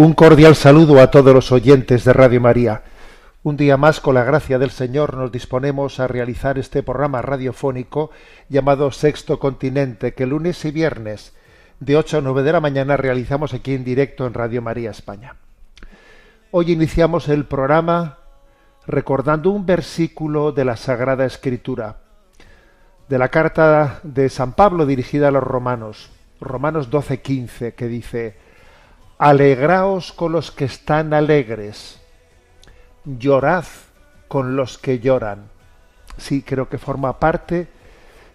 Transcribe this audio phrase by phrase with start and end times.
[0.00, 2.84] Un cordial saludo a todos los oyentes de Radio María.
[3.42, 8.12] Un día más, con la gracia del Señor, nos disponemos a realizar este programa radiofónico
[8.48, 11.34] llamado Sexto Continente, que lunes y viernes
[11.80, 15.34] de 8 a 9 de la mañana realizamos aquí en directo en Radio María España.
[16.52, 18.18] Hoy iniciamos el programa
[18.86, 22.02] recordando un versículo de la Sagrada Escritura,
[23.08, 28.47] de la carta de San Pablo dirigida a los romanos, Romanos 12:15, que dice,
[29.18, 32.00] Alegraos con los que están alegres,
[33.04, 33.64] llorad
[34.28, 35.48] con los que lloran.
[36.18, 37.66] Sí, creo que forma parte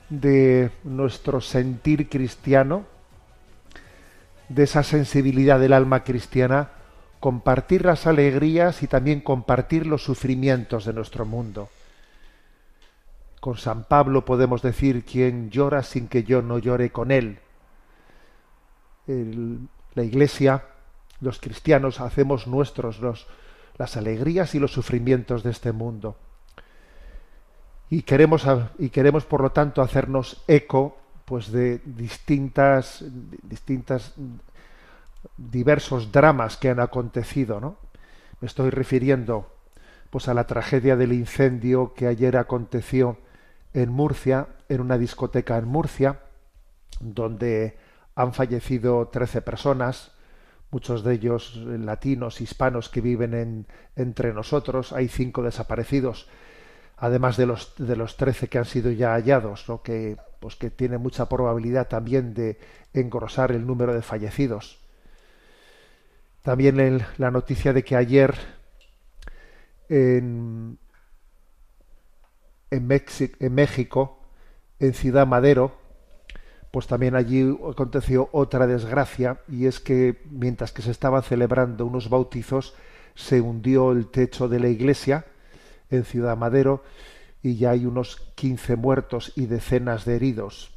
[0.10, 2.84] de nuestro sentir cristiano,
[4.50, 6.72] de esa sensibilidad del alma cristiana,
[7.22, 11.70] compartir las alegrías y también compartir los sufrimientos de nuestro mundo.
[13.40, 17.40] Con San Pablo podemos decir, quien llora sin que yo no llore con él.
[19.08, 20.64] La Iglesia,
[21.24, 23.28] los cristianos, hacemos nuestros los,
[23.78, 26.16] las alegrías y los sufrimientos de este mundo.
[27.90, 28.46] Y queremos,
[28.80, 33.04] y queremos, por lo tanto, hacernos eco pues, de distintas,
[33.44, 34.14] distintas,
[35.38, 37.60] diversos dramas que han acontecido.
[37.60, 37.78] ¿no?
[38.42, 39.52] Me estoy refiriendo
[40.10, 43.18] pues, a la tragedia del incendio que ayer aconteció
[43.74, 46.20] en Murcia, en una discoteca en Murcia,
[47.00, 47.78] donde
[48.16, 50.13] han fallecido 13 personas,
[50.74, 54.92] muchos de ellos latinos, hispanos que viven en- entre nosotros.
[54.94, 56.28] Hay cinco desaparecidos,
[56.98, 59.82] además de los, de los 13 que han sido ya hallados, ¿no?
[59.84, 62.58] que, pues, que tiene mucha probabilidad también de
[62.94, 64.80] engrosar el número de fallecidos.
[66.42, 68.36] También la noticia de que ayer
[69.90, 70.78] en,
[72.72, 72.90] en,
[73.40, 74.20] en México,
[74.80, 75.76] en Ciudad Madero,
[76.74, 82.10] pues también allí aconteció otra desgracia y es que mientras que se estaban celebrando unos
[82.10, 82.74] bautizos
[83.14, 85.24] se hundió el techo de la iglesia
[85.92, 86.82] en Ciudad Madero
[87.44, 90.74] y ya hay unos 15 muertos y decenas de heridos.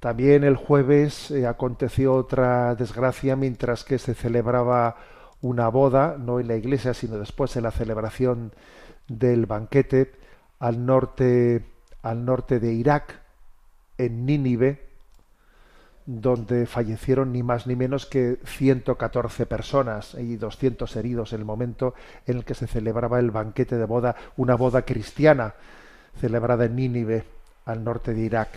[0.00, 4.96] También el jueves eh, aconteció otra desgracia mientras que se celebraba
[5.40, 8.52] una boda, no en la iglesia, sino después en la celebración
[9.06, 10.10] del banquete
[10.58, 11.64] al norte,
[12.02, 13.19] al norte de Irak,
[14.04, 14.88] en Nínive,
[16.06, 21.94] donde fallecieron ni más ni menos que 114 personas y 200 heridos en el momento
[22.26, 25.54] en el que se celebraba el banquete de boda, una boda cristiana
[26.18, 27.24] celebrada en Nínive,
[27.66, 28.48] al norte de Irak.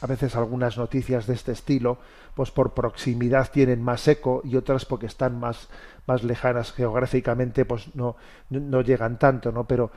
[0.00, 1.98] A veces algunas noticias de este estilo,
[2.34, 5.68] pues por proximidad tienen más eco y otras porque están más,
[6.06, 8.16] más lejanas geográficamente, pues no,
[8.50, 9.64] no, no llegan tanto, ¿no?
[9.68, 9.92] Pero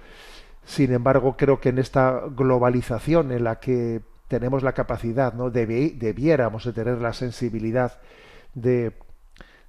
[0.66, 4.02] sin embargo, creo que en esta globalización en la que
[4.40, 5.50] tenemos la capacidad, ¿no?
[5.50, 8.00] Debi- debiéramos de tener la sensibilidad
[8.54, 8.92] de,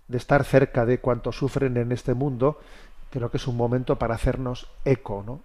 [0.08, 2.58] de estar cerca de cuantos sufren en este mundo,
[3.10, 5.40] creo que es un momento para hacernos eco, ¿no?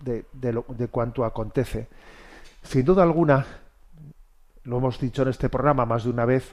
[0.00, 1.86] de, lo- de cuanto acontece.
[2.64, 3.46] Sin duda alguna,
[4.64, 6.52] lo hemos dicho en este programa más de una vez,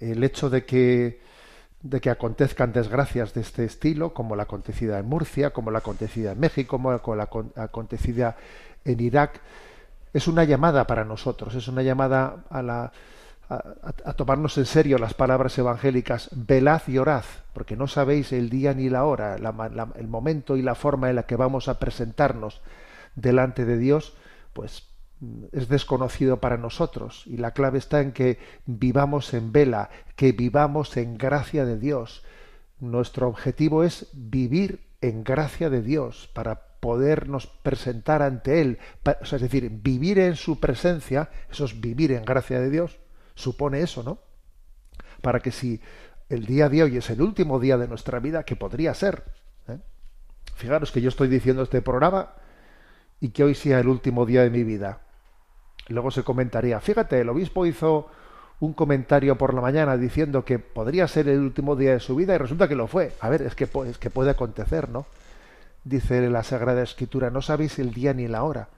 [0.00, 1.20] el hecho de que
[1.80, 6.32] de que acontezcan desgracias de este estilo, como la acontecida en Murcia, como la acontecida
[6.32, 8.36] en México, como la acon- acontecida
[8.84, 9.40] en Irak,
[10.12, 12.92] es una llamada para nosotros, es una llamada a, la,
[13.48, 18.74] a, tomarnos en serio las palabras evangélicas, velad y orad, porque no sabéis el día
[18.74, 22.60] ni la hora, el momento y la forma en la que vamos a presentarnos
[23.14, 24.14] delante de Dios,
[24.52, 24.88] pues
[25.52, 30.96] es desconocido para nosotros y la clave está en que vivamos en vela, que vivamos
[30.96, 32.22] en gracia de Dios.
[32.78, 38.78] Nuestro objetivo es vivir en gracia de Dios para podernos presentar ante Él,
[39.20, 42.98] es decir, vivir en su presencia, eso es vivir en gracia de Dios,
[43.34, 44.18] supone eso, ¿no?
[45.20, 45.80] Para que si
[46.28, 49.24] el día de hoy es el último día de nuestra vida, que podría ser,
[49.68, 49.78] ¿eh?
[50.54, 52.34] fijaros que yo estoy diciendo este programa
[53.20, 55.00] y que hoy sea el último día de mi vida.
[55.88, 58.10] Luego se comentaría, fíjate, el obispo hizo
[58.60, 62.34] un comentario por la mañana diciendo que podría ser el último día de su vida
[62.34, 63.12] y resulta que lo fue.
[63.20, 65.06] A ver, es que, es que puede acontecer, ¿no?
[65.88, 68.68] Dice la Sagrada Escritura, no sabéis el día ni la hora.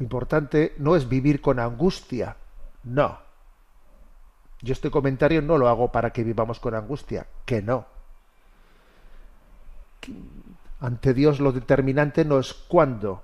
[0.00, 2.34] Lo importante no es vivir con angustia,
[2.82, 3.18] no.
[4.60, 7.86] Yo este comentario no lo hago para que vivamos con angustia, que no.
[10.80, 13.22] Ante Dios lo determinante no es cuándo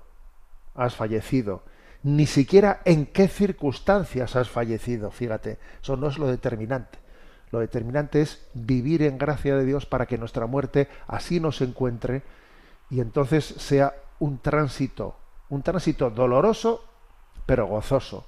[0.73, 1.63] has fallecido,
[2.03, 6.97] ni siquiera en qué circunstancias has fallecido, fíjate, eso no es lo determinante.
[7.51, 12.23] Lo determinante es vivir en gracia de Dios para que nuestra muerte así nos encuentre
[12.91, 15.15] y entonces sea un tránsito,
[15.49, 16.85] un tránsito doloroso
[17.45, 18.27] pero gozoso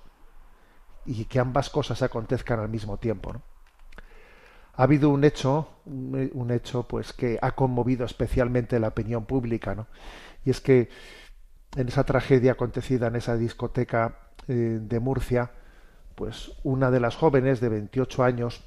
[1.06, 3.34] y que ambas cosas acontezcan al mismo tiempo.
[4.76, 9.76] Ha habido un hecho, un, un hecho pues que ha conmovido especialmente la opinión pública,
[9.76, 9.88] ¿no?
[10.46, 10.90] Y es que
[11.76, 14.18] en esa tragedia acontecida en esa discoteca
[14.48, 15.52] eh, de Murcia,
[16.16, 18.64] pues una de las jóvenes de 28 años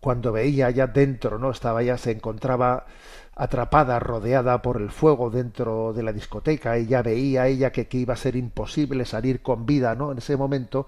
[0.00, 1.50] cuando veía ya dentro, ¿no?
[1.50, 2.86] Estaba ya, se encontraba
[3.36, 7.98] atrapada, rodeada por el fuego dentro de la discoteca, y ya veía ella que, que
[7.98, 10.12] iba a ser imposible salir con vida, ¿no?
[10.12, 10.86] En ese momento,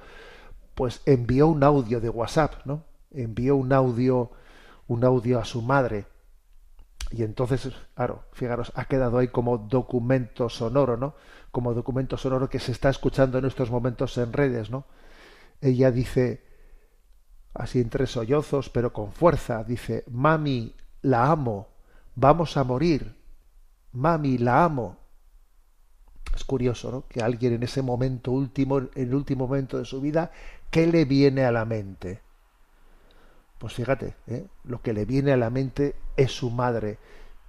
[0.74, 2.84] pues envió un audio de WhatsApp, ¿no?
[3.10, 4.30] Envió un audio,
[4.86, 6.06] un audio a su madre.
[7.10, 11.14] Y entonces, claro, fijaros, ha quedado ahí como documento sonoro, ¿no?
[11.50, 14.84] Como documento sonoro que se está escuchando en estos momentos en redes, ¿no?
[15.60, 16.44] Ella dice,
[17.54, 21.68] así entre sollozos, pero con fuerza, dice, mami, la amo,
[22.16, 23.14] vamos a morir,
[23.92, 24.96] mami, la amo.
[26.34, 27.06] Es curioso, ¿no?
[27.08, 30.32] Que alguien en ese momento último, en el último momento de su vida,
[30.70, 32.20] ¿qué le viene a la mente?
[33.58, 34.46] Pues fíjate, ¿eh?
[34.64, 36.98] lo que le viene a la mente es su madre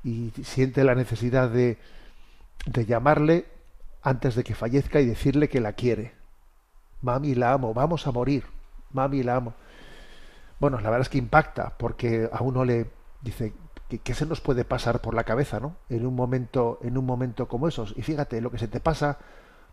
[0.03, 1.77] y siente la necesidad de,
[2.65, 3.45] de llamarle
[4.03, 6.13] antes de que fallezca y decirle que la quiere.
[7.01, 8.45] Mami, la amo, vamos a morir,
[8.91, 9.53] mami, la amo.
[10.59, 12.89] Bueno, la verdad es que impacta, porque a uno le
[13.21, 13.53] dice
[13.87, 15.77] que, se nos puede pasar por la cabeza, ¿no?
[15.89, 17.93] En un momento, en un momento como esos.
[17.97, 19.17] Y fíjate, lo que se te pasa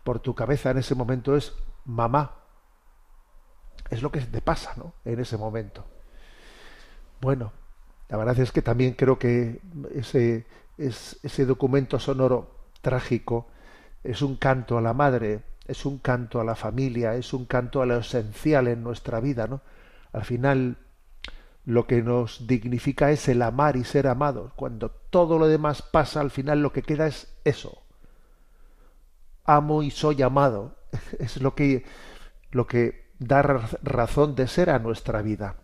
[0.03, 1.53] por tu cabeza en ese momento es
[1.83, 2.35] mamá.
[3.89, 4.93] Es lo que se te pasa, ¿no?
[5.03, 5.85] En ese momento.
[7.19, 7.51] Bueno,
[8.07, 9.61] la verdad es que también creo que
[9.93, 10.45] ese,
[10.77, 13.47] es, ese documento sonoro trágico
[14.03, 17.81] es un canto a la madre, es un canto a la familia, es un canto
[17.81, 19.61] a lo esencial en nuestra vida, ¿no?
[20.13, 20.77] Al final,
[21.65, 24.53] lo que nos dignifica es el amar y ser amados.
[24.55, 27.81] Cuando todo lo demás pasa, al final lo que queda es eso.
[29.43, 30.75] Amo y soy amado.
[31.19, 31.83] Es lo que,
[32.51, 35.55] lo que da razón de ser a nuestra vida.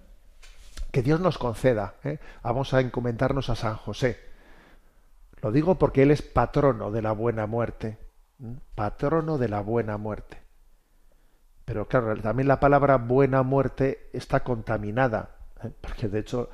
[0.92, 1.96] Que Dios nos conceda.
[2.04, 2.20] ¿eh?
[2.44, 4.20] Vamos a encomendarnos a San José.
[5.42, 7.98] Lo digo porque Él es patrono de la buena muerte.
[8.76, 10.42] Patrono de la buena muerte.
[11.64, 15.41] Pero claro, también la palabra buena muerte está contaminada.
[15.82, 16.50] Porque de hecho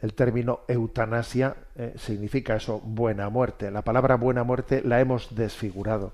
[0.00, 3.70] el término eutanasia eh, significa eso, buena muerte.
[3.70, 6.12] La palabra buena muerte la hemos desfigurado.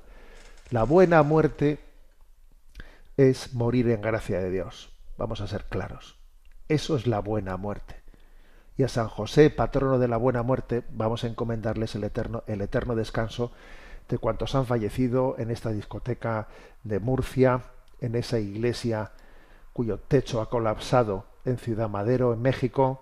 [0.71, 1.79] La buena muerte
[3.17, 4.91] es morir en gracia de Dios.
[5.17, 6.17] Vamos a ser claros.
[6.69, 7.97] Eso es la buena muerte.
[8.77, 12.61] Y a San José, patrono de la buena muerte, vamos a encomendarles el eterno, el
[12.61, 13.53] eterno descanso
[14.09, 16.49] de cuantos han fallecido en esta discoteca
[16.83, 17.63] de Murcia,
[18.01, 19.13] en esa iglesia
[19.73, 23.01] cuyo techo ha colapsado en Ciudad Madero, en México,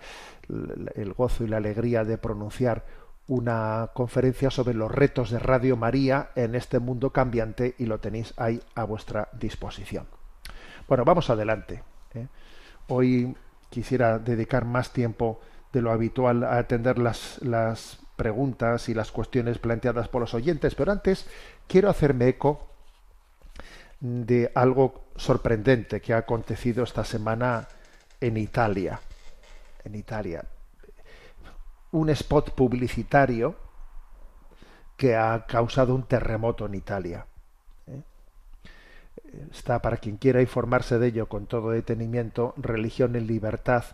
[0.96, 2.86] el gozo y la alegría de pronunciar
[3.28, 8.34] una conferencia sobre los retos de Radio María en este mundo cambiante y lo tenéis
[8.38, 10.08] ahí a vuestra disposición.
[10.88, 11.84] Bueno, vamos adelante.
[12.14, 12.28] ¿eh?
[12.88, 13.36] Hoy
[13.70, 15.42] quisiera dedicar más tiempo
[15.74, 20.76] de lo habitual a atender las, las preguntas y las cuestiones planteadas por los oyentes,
[20.76, 21.28] pero antes
[21.68, 22.68] quiero hacerme eco
[24.00, 27.68] de algo sorprendente que ha acontecido esta semana
[28.20, 29.00] en Italia.
[29.84, 30.44] En Italia.
[31.92, 33.56] Un spot publicitario
[34.98, 37.26] que ha causado un terremoto en Italia.
[37.88, 38.02] ¿eh?
[39.52, 42.54] Está para quien quiera informarse de ello con todo detenimiento.
[42.58, 43.86] Religión en libertad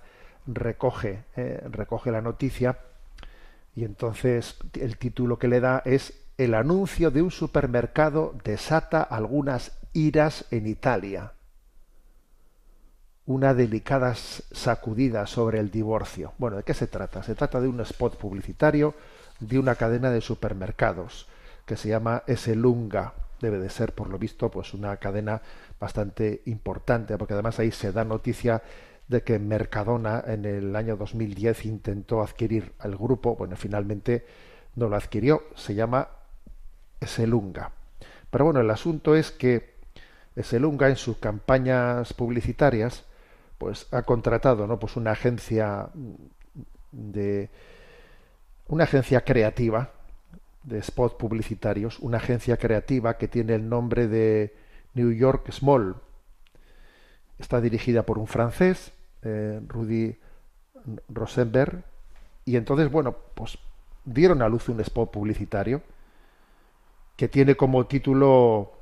[0.46, 2.78] recoge, eh, recoge la noticia
[3.76, 9.80] y entonces el título que le da es El anuncio de un supermercado desata algunas
[9.94, 11.34] iras en Italia.
[13.26, 16.34] Una delicada sacudida sobre el divorcio.
[16.38, 17.24] Bueno, ¿de qué se trata?
[17.24, 18.96] Se trata de un spot publicitario
[19.40, 21.28] de una cadena de supermercados
[21.66, 23.14] que se llama Eselunga.
[23.40, 25.42] Debe de ser, por lo visto, pues una cadena
[25.80, 28.62] bastante importante, porque además ahí se da noticia
[29.08, 34.26] de que Mercadona en el año 2010 intentó adquirir al grupo, bueno, finalmente
[34.76, 36.08] no lo adquirió, se llama
[37.00, 37.72] Eselunga.
[38.30, 39.74] Pero bueno, el asunto es que
[40.36, 43.04] Eselunga en sus campañas publicitarias
[43.58, 44.80] pues ha contratado, ¿no?
[44.80, 45.90] pues una agencia
[46.92, 47.50] de
[48.68, 49.92] una agencia creativa
[50.64, 54.56] de spots publicitarios, una agencia creativa que tiene el nombre de
[54.94, 55.96] New York Small.
[57.40, 60.18] Está dirigida por un francés, eh, Rudy
[61.10, 61.84] Rosenberg,
[62.46, 63.58] y entonces, bueno, pues
[64.06, 65.82] dieron a luz un spot publicitario
[67.16, 68.74] que tiene como título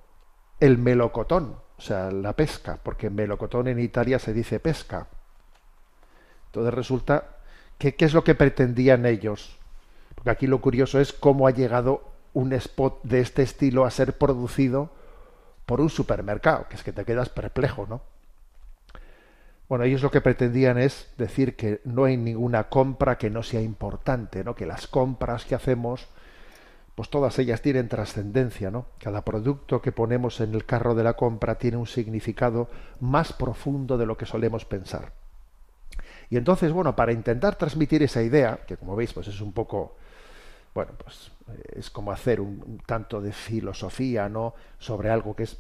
[0.60, 5.08] El melocotón, o sea, la pesca, porque melocotón en Italia se dice pesca.
[6.48, 7.38] Entonces resulta
[7.78, 9.58] qué es lo que pretendían ellos.
[10.16, 12.04] Porque aquí lo curioso es cómo ha llegado
[12.34, 14.92] un spot de este estilo a ser producido
[15.66, 18.02] por un supermercado, que es que te quedas perplejo, ¿no?
[19.72, 23.62] Bueno, ellos lo que pretendían es decir que no hay ninguna compra que no sea
[23.62, 24.54] importante, ¿no?
[24.54, 26.10] Que las compras que hacemos,
[26.94, 28.88] pues todas ellas tienen trascendencia, ¿no?
[29.00, 33.98] Cada producto que ponemos en el carro de la compra tiene un significado más profundo
[33.98, 35.14] de lo que solemos pensar.
[36.30, 39.96] Y entonces, bueno, para intentar transmitir esa idea, que como veis, pues es un poco,
[40.76, 41.32] bueno, pues
[41.78, 44.54] es como hacer un, un tanto de filosofía, ¿no?
[44.80, 45.58] Sobre algo que es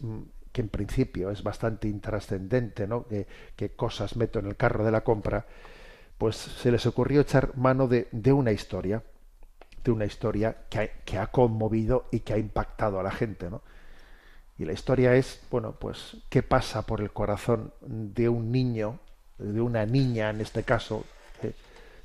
[0.51, 3.05] que en principio es bastante intrascendente, ¿no?
[3.55, 5.46] Que, cosas meto en el carro de la compra,
[6.17, 9.03] pues se les ocurrió echar mano de, de una historia,
[9.84, 13.62] de una historia que ha, conmovido y que ha impactado a la gente, ¿no?
[14.58, 19.00] Y la historia es, bueno, pues, ¿qué pasa por el corazón de un niño,
[19.39, 21.05] de una niña en este caso,
[21.41, 21.55] de,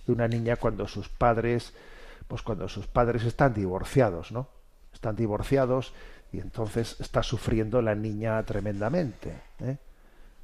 [0.07, 1.75] de una niña cuando sus padres,
[2.29, 4.49] pues cuando sus padres están divorciados, ¿no?
[4.95, 5.93] Están divorciados,
[6.33, 9.33] y entonces está sufriendo la niña tremendamente.
[9.61, 9.77] ¿eh?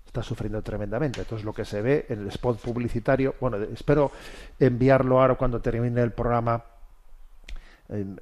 [0.06, 1.20] Está sufriendo tremendamente.
[1.20, 4.12] Entonces lo que se ve en el spot publicitario, bueno, espero
[4.58, 6.64] enviarlo ahora cuando termine el programa,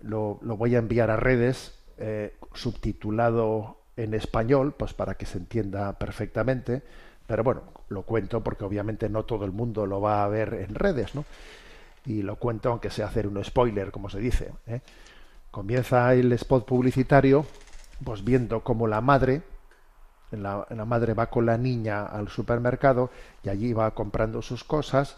[0.03, 5.39] lo, lo, voy a enviar a redes eh, subtitulado en español, pues para que se
[5.39, 6.83] entienda perfectamente.
[7.27, 10.75] Pero bueno, lo cuento porque obviamente no todo el mundo lo va a ver en
[10.75, 11.25] redes, ¿no?
[12.07, 14.53] Y lo cuento aunque sea hacer un spoiler, como se dice.
[14.67, 14.81] ¿eh?
[15.51, 17.45] Comienza el spot publicitario,
[18.05, 19.43] pues viendo cómo la madre,
[20.31, 23.11] la, madre va con la niña al supermercado
[23.43, 25.17] y allí va comprando sus cosas.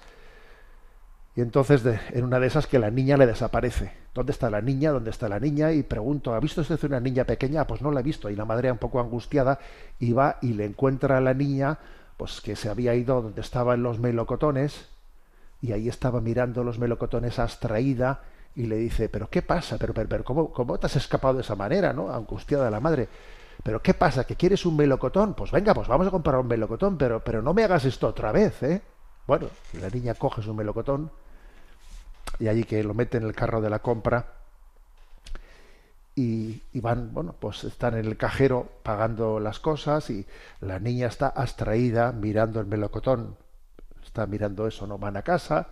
[1.36, 3.92] Y entonces en una de esas que la niña le desaparece.
[4.14, 4.90] ¿Dónde está la niña?
[4.90, 5.72] ¿Dónde está la niña?
[5.72, 7.66] Y pregunto, ¿ha visto usted una niña pequeña?
[7.66, 8.30] Pues no la he visto.
[8.30, 9.58] Y la madre un poco angustiada
[9.98, 11.78] y va y le encuentra a la niña,
[12.16, 14.88] pues que se había ido donde estaban los melocotones
[15.60, 18.22] y ahí estaba mirando los melocotones abstraída
[18.54, 19.78] y le dice, pero ¿qué pasa?
[19.78, 22.12] Pero, pero, pero ¿cómo, ¿cómo, te has escapado de esa manera, no?
[22.12, 23.08] Angustiada la madre.
[23.62, 24.24] ¿Pero qué pasa?
[24.24, 25.34] ¿Que quieres un melocotón?
[25.34, 28.32] Pues venga, pues vamos a comprar un melocotón, pero, pero no me hagas esto otra
[28.32, 28.82] vez, ¿eh?
[29.26, 29.48] Bueno,
[29.80, 31.10] la niña coge su melocotón
[32.38, 34.34] y allí que lo mete en el carro de la compra
[36.14, 40.26] y, y, van, bueno, pues están en el cajero pagando las cosas y
[40.60, 43.36] la niña está abstraída mirando el melocotón.
[44.04, 45.68] Está mirando eso, no van a casa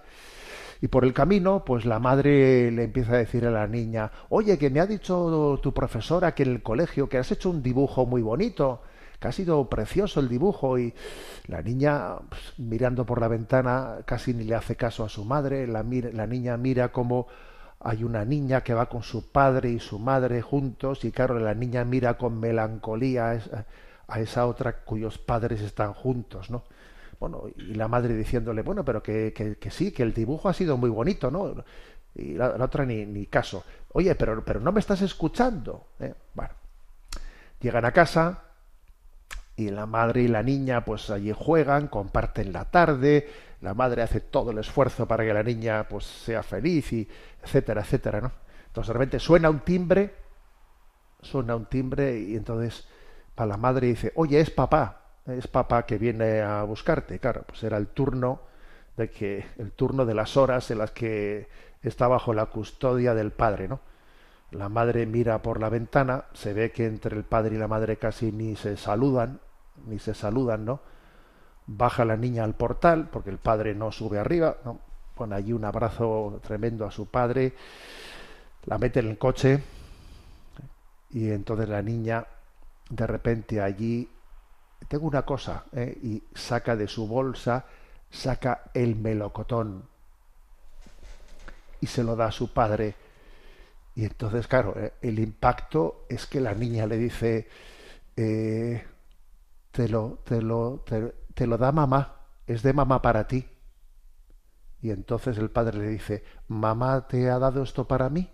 [0.81, 4.59] y por el camino, pues la madre le empieza a decir a la niña, oye,
[4.59, 8.07] que me ha dicho tu profesora que en el colegio que has hecho un dibujo
[8.07, 8.83] muy bonito,
[9.19, 10.95] que ha sido precioso el dibujo y
[11.47, 15.67] la niña pues, mirando por la ventana casi ni le hace caso a su madre,
[15.67, 17.27] la, la niña mira como
[17.81, 21.05] hay una niña que va con su padre y su madre juntos.
[21.05, 23.67] Y claro, la niña mira con melancolía a esa,
[24.07, 26.65] a esa otra cuyos padres están juntos, ¿no?
[27.21, 30.79] Bueno, y la madre diciéndole, bueno, pero que, que, sí, que el dibujo ha sido
[30.79, 31.55] muy bonito, ¿no?
[32.15, 33.63] Y la, la otra ni, ni, caso.
[33.93, 35.89] Oye, pero, pero no me estás escuchando.
[36.01, 36.15] ¿eh?
[36.35, 36.55] Bueno,
[37.61, 38.45] llegan a casa
[39.55, 43.29] y la madre y la niña pues allí juegan, comparten la tarde,
[43.61, 47.07] la madre hace todo el esfuerzo para que la niña pues sea feliz y
[47.43, 48.33] etcétera, etcétera, ¿no?
[48.69, 50.15] Entonces de repente suena un timbre,
[51.21, 52.89] suena un timbre y entonces
[53.35, 57.19] para la madre dice, oye, es papá, es papá que viene a buscarte.
[57.19, 58.41] Claro, pues era el turno
[58.97, 61.49] de que, el turno de las horas en las que
[61.83, 63.81] está bajo la custodia del padre, ¿no?
[64.51, 67.97] La madre mira por la ventana, se ve que entre el padre y la madre
[67.97, 69.41] casi ni se saludan,
[69.87, 70.81] ni se saludan, ¿no?
[71.67, 74.81] Baja la niña al portal, porque el padre no sube arriba, ¿no?
[75.15, 77.55] Pone allí un abrazo tremendo a su padre,
[78.67, 79.63] la mete en el coche
[81.11, 82.27] y entonces la niña
[82.89, 84.09] de repente allí
[84.89, 85.99] tengo una cosa ¿eh?
[86.03, 87.65] y saca de su bolsa
[88.11, 89.85] saca el melocotón
[91.81, 92.95] y se lo da a su padre
[93.95, 94.95] y entonces claro ¿eh?
[95.03, 97.49] el impacto es que la niña le dice
[98.17, 98.85] eh,
[99.71, 103.47] te lo te lo te, te lo da mamá es de mamá para ti
[104.83, 108.31] y entonces el padre le dice mamá te ha dado esto para mí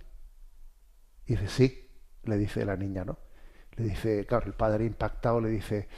[1.27, 1.91] y dice sí
[2.25, 3.27] le dice la niña no
[3.77, 5.89] le dice, claro, el padre impactado le dice,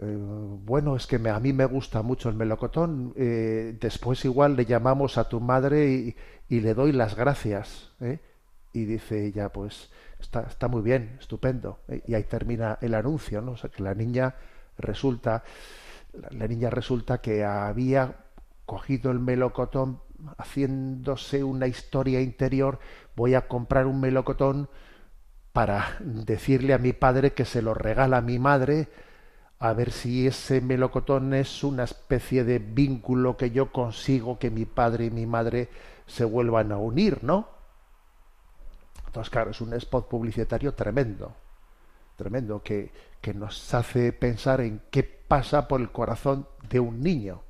[0.00, 0.16] eh,
[0.64, 5.18] bueno, es que a mí me gusta mucho el melocotón, eh, después igual le llamamos
[5.18, 6.16] a tu madre y,
[6.48, 7.92] y le doy las gracias.
[8.00, 8.20] ¿eh?
[8.72, 11.80] Y dice ella, pues está, está muy bien, estupendo.
[12.06, 13.52] Y ahí termina el anuncio, ¿no?
[13.52, 14.34] O sea, que la niña
[14.78, 15.42] resulta,
[16.30, 18.14] la niña resulta que había
[18.64, 20.00] cogido el melocotón
[20.38, 22.78] haciéndose una historia interior,
[23.16, 24.68] voy a comprar un melocotón,
[25.52, 28.88] para decirle a mi padre que se lo regala a mi madre,
[29.60, 34.64] a ver si ese melocotón es una especie de vínculo que yo consigo que mi
[34.64, 35.68] padre y mi madre
[36.06, 37.48] se vuelvan a unir, ¿no?
[39.06, 41.34] Entonces, claro, es un spot publicitario tremendo,
[42.16, 47.42] tremendo, que, que nos hace pensar en qué pasa por el corazón de un niño.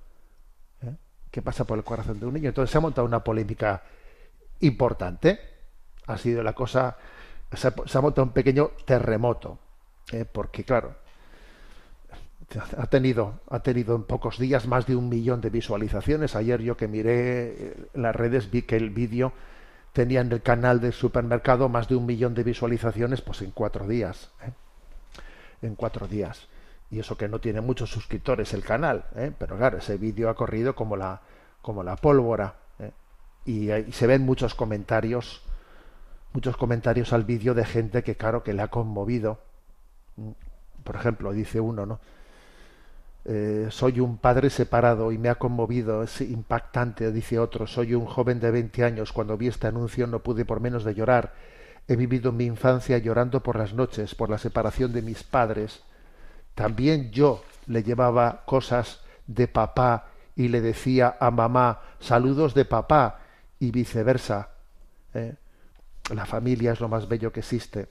[0.82, 0.96] ¿eh?
[1.30, 2.48] ¿Qué pasa por el corazón de un niño?
[2.48, 3.84] Entonces se ha montado una polémica
[4.60, 5.38] importante.
[6.06, 6.96] Ha sido la cosa
[7.52, 9.58] se ha, montado un pequeño terremoto,
[10.12, 10.24] ¿eh?
[10.24, 10.94] porque claro,
[12.58, 16.34] ha tenido, ha tenido en pocos días más de un millón de visualizaciones.
[16.34, 19.32] Ayer yo que miré en las redes vi que el vídeo
[19.92, 23.86] tenía en el canal del supermercado más de un millón de visualizaciones, pues en cuatro
[23.86, 24.30] días.
[24.42, 24.52] ¿eh?
[25.62, 26.48] En cuatro días.
[26.90, 29.32] Y eso que no tiene muchos suscriptores el canal, ¿eh?
[29.38, 31.20] pero claro, ese vídeo ha corrido como la,
[31.62, 32.56] como la pólvora.
[32.80, 32.90] ¿eh?
[33.44, 35.42] Y, y se ven muchos comentarios
[36.32, 39.40] muchos comentarios al vídeo de gente que, claro, que le ha conmovido.
[40.84, 42.00] Por ejemplo, dice uno, ¿no?
[43.24, 47.66] Eh, soy un padre separado y me ha conmovido, es impactante, dice otro.
[47.66, 49.12] Soy un joven de 20 años.
[49.12, 51.34] Cuando vi este anuncio no pude por menos de llorar.
[51.88, 55.82] He vivido mi infancia llorando por las noches, por la separación de mis padres.
[56.54, 60.06] También yo le llevaba cosas de papá
[60.36, 63.20] y le decía a mamá saludos de papá
[63.58, 64.50] y viceversa.
[65.14, 65.34] ¿eh?
[66.14, 67.88] La familia es lo más bello que existe.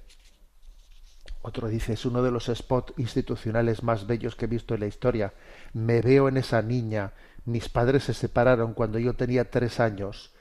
[1.41, 4.87] Otro dice, es uno de los spots institucionales más bellos que he visto en la
[4.87, 5.33] historia.
[5.73, 7.13] Me veo en esa niña.
[7.45, 10.33] Mis padres se separaron cuando yo tenía tres años.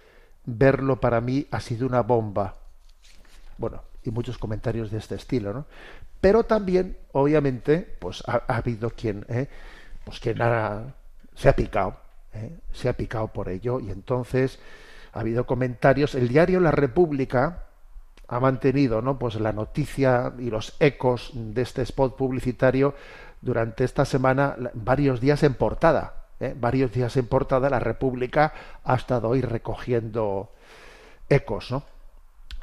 [0.44, 2.56] Verlo para mí ha sido una bomba.
[3.58, 5.66] Bueno, y muchos comentarios de este estilo, ¿no?
[6.20, 9.48] Pero también, obviamente, pues ha, ha habido quien, ¿eh?
[10.04, 10.94] pues quien ha,
[11.36, 11.96] se ha picado,
[12.32, 12.58] ¿eh?
[12.72, 14.58] se ha picado por ello, y entonces
[15.12, 16.14] ha habido comentarios.
[16.16, 17.67] El diario La República,
[18.28, 19.18] ha mantenido ¿no?
[19.18, 22.94] pues la noticia y los ecos de este spot publicitario
[23.40, 26.26] durante esta semana varios días en portada.
[26.38, 26.54] ¿eh?
[26.58, 28.52] Varios días en portada la República
[28.84, 30.52] ha estado hoy recogiendo
[31.28, 31.82] ecos, ¿no?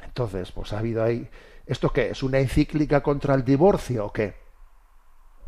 [0.04, 1.28] Entonces, pues ha habido ahí.
[1.66, 2.22] ¿Esto qué es?
[2.22, 4.34] ¿Una encíclica contra el divorcio o qué?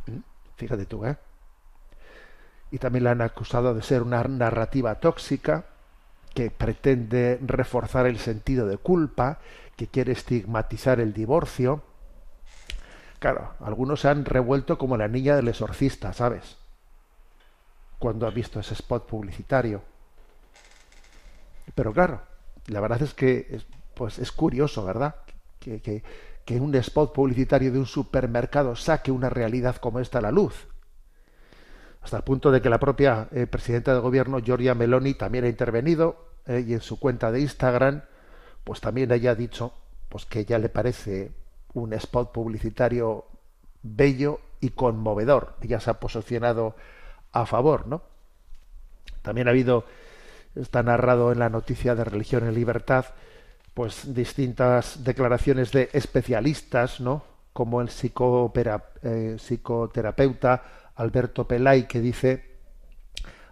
[0.07, 0.19] ¿Mm?
[0.57, 1.17] Fíjate tú, ¿eh?
[2.71, 5.65] Y también la han acusado de ser una narrativa tóxica
[6.35, 9.41] que pretende reforzar el sentido de culpa,
[9.77, 11.83] que quiere estigmatizar el divorcio.
[13.19, 16.57] Claro, algunos se han revuelto como la niña del exorcista, ¿sabes?
[17.99, 19.83] Cuando ha visto ese spot publicitario.
[21.75, 22.23] Pero claro,
[22.67, 25.17] la verdad es que es, pues es curioso, ¿verdad?
[25.59, 26.03] Que, que,
[26.45, 30.69] que un spot publicitario de un supermercado saque una realidad como esta a la luz.
[32.03, 35.49] Hasta el punto de que la propia eh, presidenta del gobierno, Giorgia Meloni, también ha
[35.49, 38.03] intervenido eh, y en su cuenta de Instagram
[38.69, 39.73] pues también ella ha dicho
[40.11, 41.33] pues que ella le parece
[41.73, 43.25] un spot publicitario
[43.83, 45.55] bello y conmovedor.
[45.63, 46.77] Ella se ha posicionado
[47.33, 48.03] a favor, ¿no?
[49.23, 49.87] También ha habido,
[50.55, 53.07] está narrado en la noticia de Religión y Libertad,
[53.73, 57.23] pues distintas declaraciones de especialistas, ¿no?
[57.55, 60.63] Como el eh, psicoterapeuta
[60.99, 62.59] Alberto Pelay, que dice,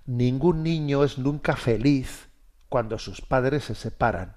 [0.05, 2.29] ningún niño es nunca feliz
[2.69, 4.37] cuando sus padres se separan.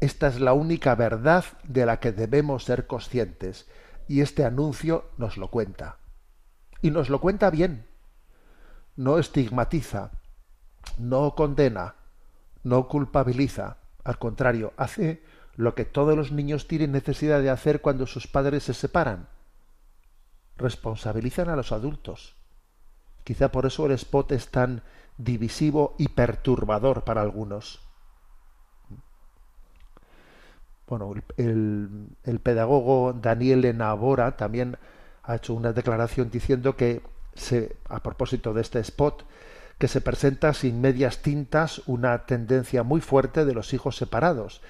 [0.00, 3.68] Esta es la única verdad de la que debemos ser conscientes,
[4.08, 5.98] y este anuncio nos lo cuenta.
[6.82, 7.86] Y nos lo cuenta bien.
[8.96, 10.10] No estigmatiza,
[10.98, 11.94] no condena,
[12.64, 13.76] no culpabiliza.
[14.02, 15.22] Al contrario, hace
[15.54, 19.28] lo que todos los niños tienen necesidad de hacer cuando sus padres se separan.
[20.56, 22.39] Responsabilizan a los adultos.
[23.30, 24.82] Quizá por eso el spot es tan
[25.16, 27.78] divisivo y perturbador para algunos.
[30.88, 34.78] Bueno, el, el pedagogo Daniel Enabora también
[35.22, 37.02] ha hecho una declaración diciendo que
[37.36, 39.24] se, a propósito de este spot,
[39.78, 44.60] que se presenta sin medias tintas una tendencia muy fuerte de los hijos separados,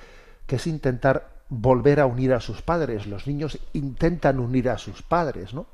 [0.47, 3.07] que es intentar volver a unir a sus padres.
[3.07, 5.65] Los niños intentan unir a sus padres, ¿no?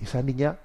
[0.00, 0.58] Y esa niña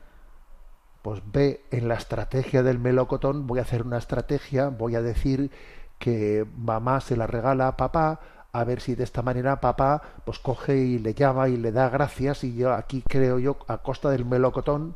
[1.06, 5.52] pues ve en la estrategia del melocotón, voy a hacer una estrategia, voy a decir
[6.00, 10.40] que mamá se la regala a papá, a ver si de esta manera papá pues
[10.40, 14.10] coge y le llama y le da gracias y yo aquí creo yo a costa
[14.10, 14.96] del melocotón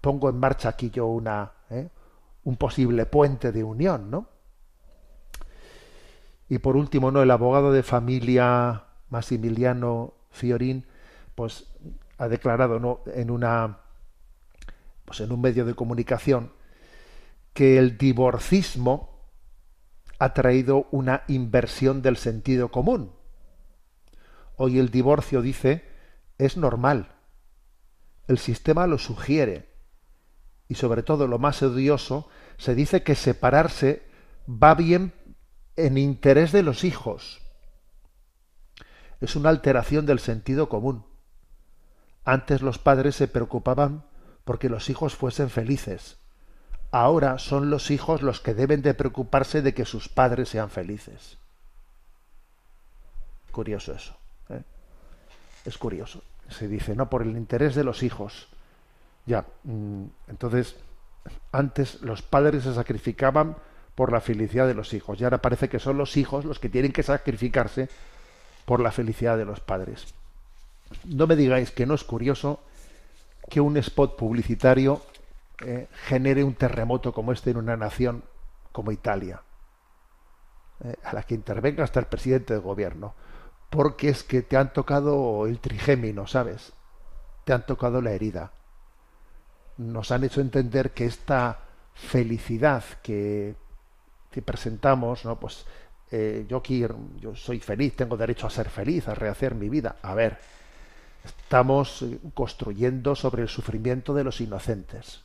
[0.00, 1.90] pongo en marcha aquí yo una ¿eh?
[2.44, 4.28] un posible puente de unión, ¿no?
[6.48, 7.20] Y por último, ¿no?
[7.20, 10.86] El abogado de familia Massimiliano Fiorín,
[11.34, 11.66] pues
[12.16, 13.00] ha declarado ¿no?
[13.14, 13.80] en una
[15.10, 16.52] pues en un medio de comunicación
[17.52, 19.26] que el divorcismo
[20.20, 23.10] ha traído una inversión del sentido común.
[24.54, 25.84] Hoy el divorcio, dice,
[26.38, 27.16] es normal.
[28.28, 29.74] El sistema lo sugiere
[30.68, 34.04] y sobre todo lo más odioso, se dice que separarse
[34.48, 35.12] va bien
[35.74, 37.40] en interés de los hijos.
[39.20, 41.04] Es una alteración del sentido común.
[42.24, 44.04] Antes los padres se preocupaban
[44.44, 46.16] porque los hijos fuesen felices.
[46.90, 51.38] Ahora son los hijos los que deben de preocuparse de que sus padres sean felices.
[53.52, 54.16] Curioso eso.
[54.48, 54.62] ¿eh?
[55.64, 56.22] Es curioso.
[56.48, 58.48] Se dice, no, por el interés de los hijos.
[59.26, 60.76] Ya, mm, entonces,
[61.52, 63.56] antes los padres se sacrificaban
[63.94, 66.68] por la felicidad de los hijos y ahora parece que son los hijos los que
[66.68, 67.88] tienen que sacrificarse
[68.64, 70.14] por la felicidad de los padres.
[71.04, 72.60] No me digáis que no es curioso
[73.50, 75.02] que un spot publicitario
[75.62, 78.24] eh, genere un terremoto como este en una nación
[78.72, 79.42] como Italia,
[80.82, 83.14] eh, a la que intervenga hasta el presidente del gobierno,
[83.68, 86.72] porque es que te han tocado el trigémino, ¿sabes?
[87.44, 88.52] Te han tocado la herida
[89.80, 91.58] nos han hecho entender que esta
[91.94, 93.54] felicidad que,
[94.44, 95.40] presentamos, ¿no?
[95.40, 95.66] Pues
[96.10, 99.96] eh, yo quiero, yo soy feliz, tengo derecho a ser feliz, a rehacer mi vida.
[100.02, 100.38] A ver,
[101.24, 105.22] estamos eh, construyendo sobre el sufrimiento de los inocentes.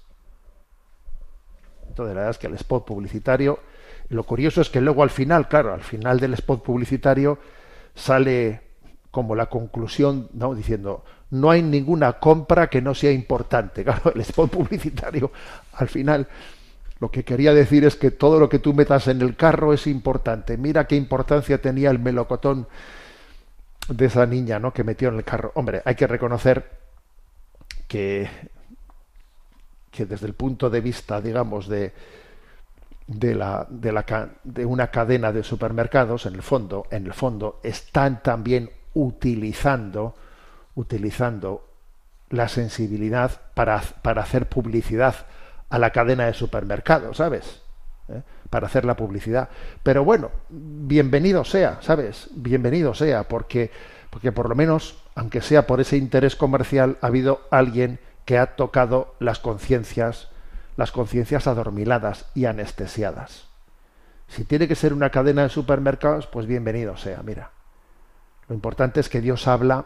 [1.88, 3.60] Entonces, la verdad es que el spot publicitario,
[4.10, 7.40] lo curioso es que luego al final, claro, al final del spot publicitario
[7.94, 8.62] sale
[9.12, 10.54] como la conclusión, ¿no?
[10.54, 13.84] Diciendo, no hay ninguna compra que no sea importante.
[13.86, 15.32] Claro, el spot publicitario
[15.74, 16.28] al final
[17.00, 19.86] lo que quería decir es que todo lo que tú metas en el carro es
[19.86, 20.58] importante.
[20.58, 22.68] Mira qué importancia tenía el melocotón
[23.88, 24.74] de esa niña, ¿no?
[24.74, 25.52] Que metió en el carro.
[25.56, 26.70] Hombre, hay que reconocer
[27.88, 28.30] que
[29.92, 31.94] que desde el punto de vista, digamos, de
[33.08, 37.60] de la, de la de una cadena de supermercados, en el fondo, en el fondo
[37.64, 40.16] están también utilizando
[40.76, 41.68] utilizando
[42.30, 45.16] la sensibilidad para, para hacer publicidad
[45.70, 47.62] a la cadena de supermercados, ¿sabes?
[48.10, 48.22] ¿Eh?
[48.50, 49.50] Para hacer la publicidad.
[49.84, 52.30] Pero bueno, bienvenido sea, ¿sabes?
[52.32, 53.72] Bienvenido sea, porque,
[54.10, 58.56] porque por lo menos, aunque sea por ese interés comercial, ha habido alguien que ha
[58.56, 60.30] tocado las conciencias,
[60.78, 63.48] las conciencias adormiladas y anestesiadas.
[64.28, 67.52] Si tiene que ser una cadena de supermercados, pues bienvenido sea, mira.
[68.48, 69.86] Lo importante es que Dios habla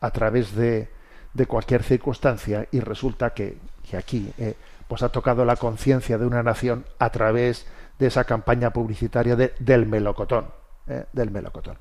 [0.00, 0.88] a través de,
[1.34, 4.54] de cualquier circunstancia y resulta que, que aquí eh,
[4.88, 7.72] pues ha tocado la conciencia de una nación a través de
[8.06, 10.46] esa campaña publicitaria de, del melocotón,
[10.86, 11.76] eh, del melocotón.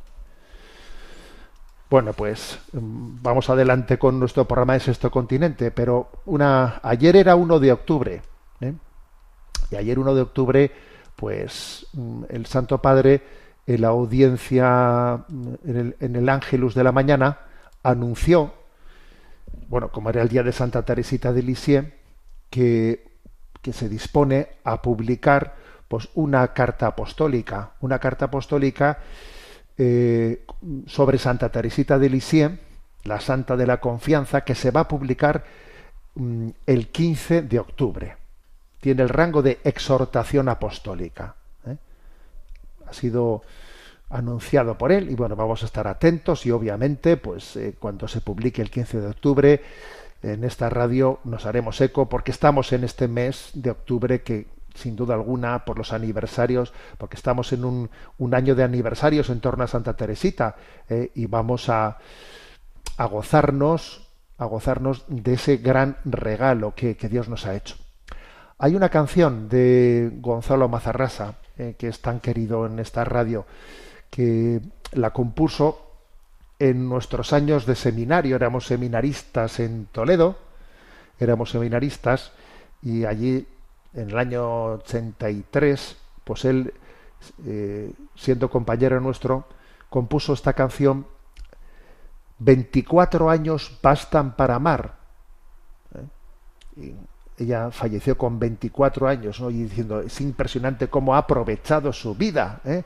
[1.90, 7.36] Bueno, pues mm, vamos adelante con nuestro programa de Sexto Continente, pero una ayer era
[7.36, 8.22] 1 de octubre,
[8.62, 8.74] ¿eh?
[9.70, 10.72] y ayer 1 de octubre,
[11.18, 13.22] pues mm, el Santo Padre
[13.68, 17.40] en la audiencia en el, en el Ángelus de la mañana
[17.84, 18.54] anunció,
[19.68, 21.94] bueno, como era el día de Santa Teresita de Lisieux,
[22.50, 23.20] que,
[23.62, 25.56] que se dispone a publicar
[25.92, 29.00] pues una carta apostólica, una carta apostólica
[29.78, 30.46] eh,
[30.88, 32.58] sobre Santa Teresita de Lisieux,
[33.04, 35.44] la Santa de la Confianza, que se va a publicar
[36.16, 38.16] mm, el 15 de octubre.
[38.80, 41.36] Tiene el rango de exhortación apostólica.
[41.68, 41.76] ¿eh?
[42.88, 43.42] Ha sido
[44.10, 48.22] anunciado por él y bueno, vamos a estar atentos y obviamente pues eh, cuando se
[48.22, 49.62] publique el 15 de octubre
[50.24, 54.96] en esta radio nos haremos eco porque estamos en este mes de octubre que sin
[54.96, 57.90] duda alguna por los aniversarios, porque estamos en un,
[58.34, 60.56] año de aniversarios en torno a Santa Teresita
[60.90, 61.98] eh, y vamos a,
[63.10, 64.08] gozarnos,
[64.38, 67.76] a gozarnos de ese gran regalo que, que, Dios nos ha hecho.
[68.58, 73.46] Hay una canción de Gonzalo Mazarrasa, eh, que es tan querido en esta radio,
[74.10, 74.62] que
[74.94, 75.88] la compuso
[76.60, 80.38] en nuestros años de seminario, éramos seminaristas en Toledo,
[81.20, 82.34] éramos seminaristas,
[82.84, 83.48] y allí
[83.94, 86.74] en el año 83, pues él,
[87.46, 89.46] eh, siendo compañero nuestro,
[89.90, 91.06] compuso esta canción
[92.40, 94.96] 24 años bastan para amar.
[96.78, 96.96] ¿eh?
[97.38, 99.50] Ella falleció con 24 años, ¿no?
[99.50, 102.84] y diciendo, es impresionante cómo ha aprovechado su vida, ¿eh?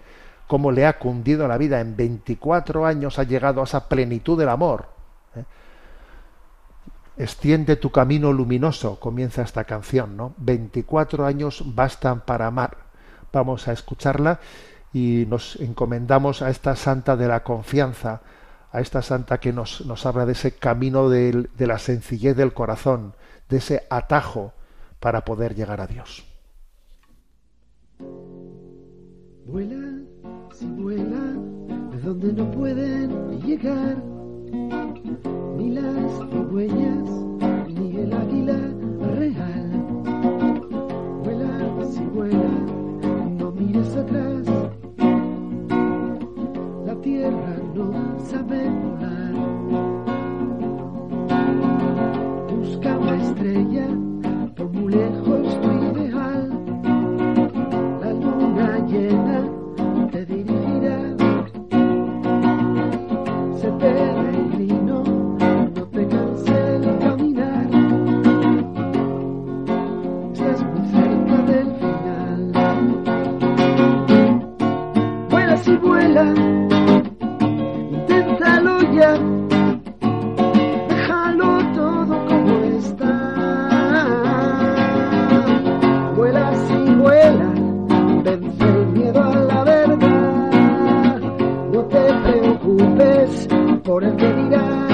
[0.48, 1.80] cómo le ha cundido la vida.
[1.80, 4.88] En 24 años ha llegado a esa plenitud del amor.
[7.18, 10.34] Extiende tu camino luminoso, comienza esta canción, ¿no?
[10.38, 12.78] 24 años bastan para amar.
[13.32, 14.40] Vamos a escucharla
[14.92, 18.22] y nos encomendamos a esta santa de la confianza,
[18.72, 22.54] a esta santa que nos, nos habla de ese camino de, de la sencillez del
[22.54, 23.14] corazón,
[23.48, 24.54] de ese atajo
[25.00, 26.26] para poder llegar a Dios.
[29.46, 30.02] Vuela,
[30.54, 31.22] si vuela,
[31.92, 33.96] de donde no pueden llegar
[35.58, 37.10] ni las cigüeñas,
[37.68, 38.58] ni el águila
[39.18, 39.72] real.
[41.24, 42.52] Vuela, si vuela,
[43.38, 44.46] no mires atrás.
[46.86, 49.34] La tierra no sabe volar.
[52.50, 53.88] Busca una estrella,
[54.56, 55.25] por muy lejos
[75.66, 76.26] si vuela,
[77.90, 79.18] inténtalo ya.
[80.90, 83.14] Déjalo todo como está.
[86.16, 87.50] Vuela si vuela,
[88.24, 91.20] vence el miedo a la verdad.
[91.74, 93.48] No te preocupes
[93.84, 94.85] por el que dirá.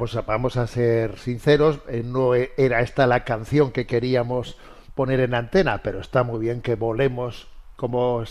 [0.00, 4.56] Pues vamos a ser sinceros, eh, no e- era esta la canción que queríamos
[4.94, 8.24] poner en antena, pero está muy bien que volemos como,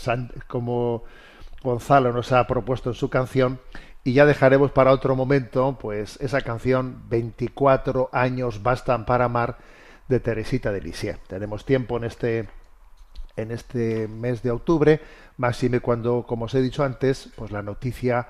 [0.48, 1.04] como
[1.62, 3.60] Gonzalo nos ha propuesto en su canción
[4.02, 9.58] y ya dejaremos para otro momento pues esa canción 24 años bastan para amar
[10.08, 11.20] de Teresita de Lisieux.
[11.28, 12.48] Tenemos tiempo en este
[13.36, 15.00] en este mes de octubre,
[15.36, 18.26] máxime cuando, como os he dicho antes, pues la noticia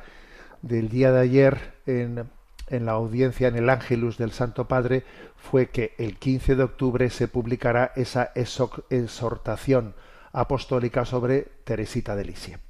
[0.61, 2.29] del día de ayer en,
[2.71, 5.05] en la audiencia en el Ángelus del Santo Padre
[5.37, 9.95] fue que el 15 de octubre se publicará esa exhortación
[10.33, 12.61] apostólica sobre Teresita de Lisieux.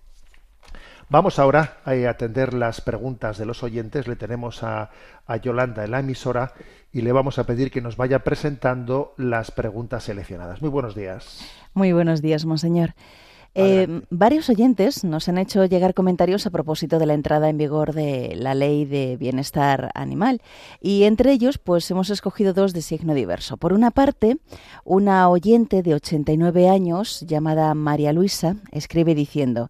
[1.09, 4.07] Vamos ahora a atender las preguntas de los oyentes.
[4.07, 4.91] Le tenemos a,
[5.27, 6.53] a Yolanda en la emisora
[6.93, 10.63] y le vamos a pedir que nos vaya presentando las preguntas seleccionadas.
[10.63, 11.41] Muy buenos días.
[11.75, 12.95] Muy buenos días, monseñor.
[13.55, 17.93] Eh, varios oyentes nos han hecho llegar comentarios a propósito de la entrada en vigor
[17.93, 20.41] de la ley de bienestar animal
[20.81, 23.57] y entre ellos pues hemos escogido dos de signo diverso.
[23.57, 24.39] Por una parte,
[24.85, 29.69] una oyente de 89 años llamada María Luisa escribe diciendo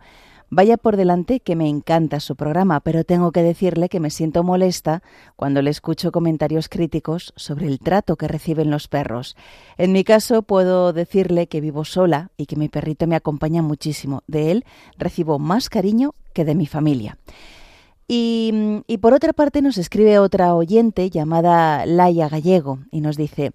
[0.53, 4.43] Vaya por delante que me encanta su programa, pero tengo que decirle que me siento
[4.43, 5.01] molesta
[5.37, 9.37] cuando le escucho comentarios críticos sobre el trato que reciben los perros.
[9.79, 14.25] En mi caso puedo decirle que vivo sola y que mi perrito me acompaña muchísimo.
[14.27, 14.65] De él
[14.99, 17.17] recibo más cariño que de mi familia.
[18.09, 23.53] Y, y por otra parte nos escribe otra oyente llamada Laia Gallego y nos dice,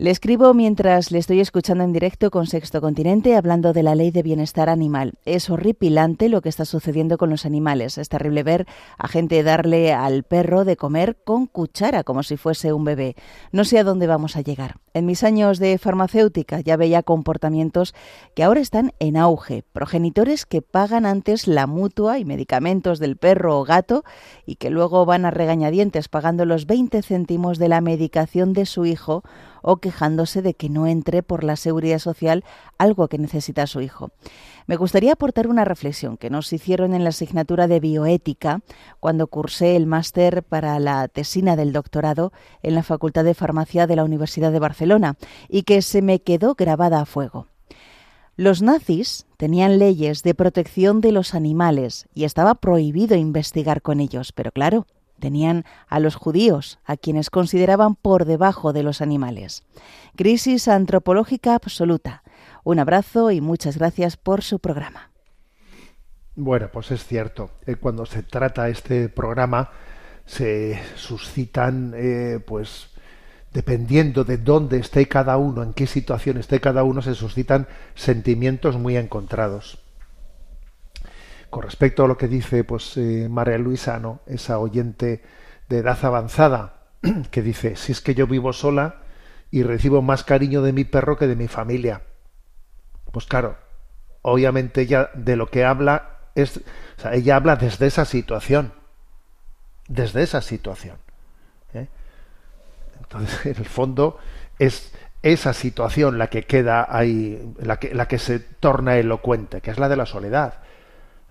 [0.00, 4.10] le escribo mientras le estoy escuchando en directo con Sexto Continente hablando de la ley
[4.10, 5.18] de bienestar animal.
[5.26, 7.98] Es horripilante lo que está sucediendo con los animales.
[7.98, 12.72] Es terrible ver a gente darle al perro de comer con cuchara como si fuese
[12.72, 13.14] un bebé.
[13.52, 14.76] No sé a dónde vamos a llegar.
[14.92, 17.94] En mis años de farmacéutica ya veía comportamientos
[18.34, 19.62] que ahora están en auge.
[19.72, 24.04] Progenitores que pagan antes la mutua y medicamentos del perro o gato
[24.46, 28.84] y que luego van a regañadientes pagando los 20 céntimos de la medicación de su
[28.84, 29.22] hijo
[29.62, 32.44] o quejándose de que no entre por la seguridad social
[32.78, 34.10] algo que necesita su hijo.
[34.66, 38.60] Me gustaría aportar una reflexión que nos hicieron en la asignatura de bioética
[39.00, 43.96] cuando cursé el máster para la tesina del doctorado en la Facultad de Farmacia de
[43.96, 45.16] la Universidad de Barcelona
[45.48, 47.46] y que se me quedó grabada a fuego.
[48.36, 54.32] Los nazis tenían leyes de protección de los animales y estaba prohibido investigar con ellos,
[54.32, 54.86] pero claro,
[55.18, 59.62] tenían a los judíos, a quienes consideraban por debajo de los animales.
[60.16, 62.22] Crisis antropológica absoluta.
[62.64, 65.10] Un abrazo y muchas gracias por su programa.
[66.36, 67.50] Bueno, pues es cierto.
[67.66, 69.70] eh, cuando se trata este programa
[70.26, 72.90] se suscitan, eh, pues,
[73.52, 78.76] dependiendo de dónde esté cada uno, en qué situación esté cada uno, se suscitan sentimientos
[78.76, 79.82] muy encontrados.
[81.50, 84.20] Con respecto a lo que dice, pues, eh, María Luisa, ¿no?
[84.26, 85.22] esa oyente
[85.68, 86.86] de edad avanzada,
[87.32, 89.02] que dice, si es que yo vivo sola
[89.50, 92.02] y recibo más cariño de mi perro que de mi familia.
[93.12, 93.56] Pues claro,
[94.22, 98.72] obviamente ella de lo que habla es, o sea, ella habla desde esa situación,
[99.88, 100.96] desde esa situación.
[101.74, 101.88] ¿eh?
[103.00, 104.18] Entonces, en el fondo
[104.58, 104.92] es
[105.22, 109.78] esa situación la que queda ahí, la que, la que se torna elocuente, que es
[109.78, 110.60] la de la soledad,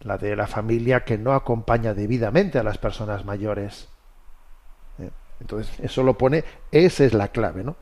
[0.01, 3.87] la de la familia que no acompaña debidamente a las personas mayores.
[4.99, 5.09] ¿eh?
[5.39, 7.77] Entonces, eso lo pone, esa es la clave, ¿no?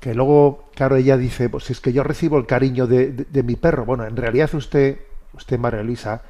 [0.00, 3.42] Que luego, claro, ella dice, pues si es que yo recibo el cariño de, de,
[3.42, 3.84] mi perro.
[3.84, 5.00] Bueno, en realidad usted,
[5.32, 6.22] usted, María Luisa,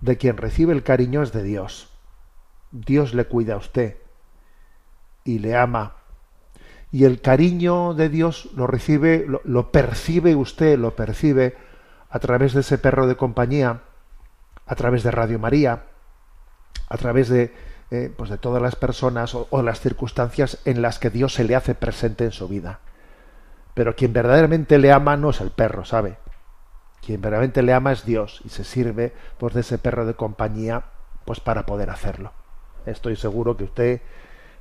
[0.00, 1.90] de quien recibe el cariño es de Dios.
[2.72, 3.96] Dios le cuida a usted
[5.24, 5.96] y le ama.
[6.90, 11.56] Y el cariño de Dios lo recibe, lo, lo percibe usted, lo percibe
[12.10, 13.82] a través de ese perro de compañía,
[14.66, 15.84] a través de Radio María,
[16.88, 17.54] a través de,
[17.90, 21.54] eh, pues de todas las personas o las circunstancias en las que Dios se le
[21.54, 22.80] hace presente en su vida.
[23.74, 26.18] Pero quien verdaderamente le ama no es el perro, ¿sabe?
[27.04, 30.84] Quien verdaderamente le ama es Dios y se sirve pues de ese perro de compañía
[31.24, 32.32] pues para poder hacerlo.
[32.86, 34.00] Estoy seguro que usted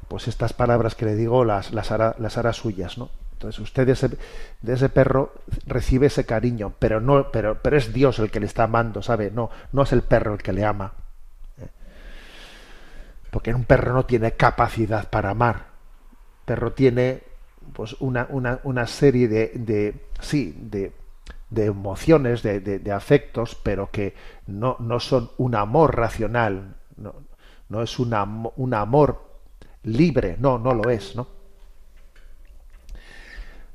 [0.07, 3.09] pues estas palabras que le digo las, hará, las suyas, ¿no?
[3.33, 4.09] Entonces usted de ese,
[4.61, 5.33] de ese perro
[5.65, 9.31] recibe ese cariño, pero no, pero, pero es Dios el que le está amando, ¿sabe?
[9.31, 10.93] No, no es el perro el que le ama.
[11.59, 11.67] ¿eh?
[13.31, 15.55] Porque un perro no tiene capacidad para amar.
[15.55, 17.23] El perro tiene
[17.73, 20.91] pues una, una, una serie de, de sí, de,
[21.49, 24.15] de emociones, de, de, afectos, pero que
[24.47, 27.13] no, no son un amor racional, no,
[27.69, 28.13] no es un
[28.73, 29.21] amor
[29.83, 31.27] libre, no, no lo es, ¿no?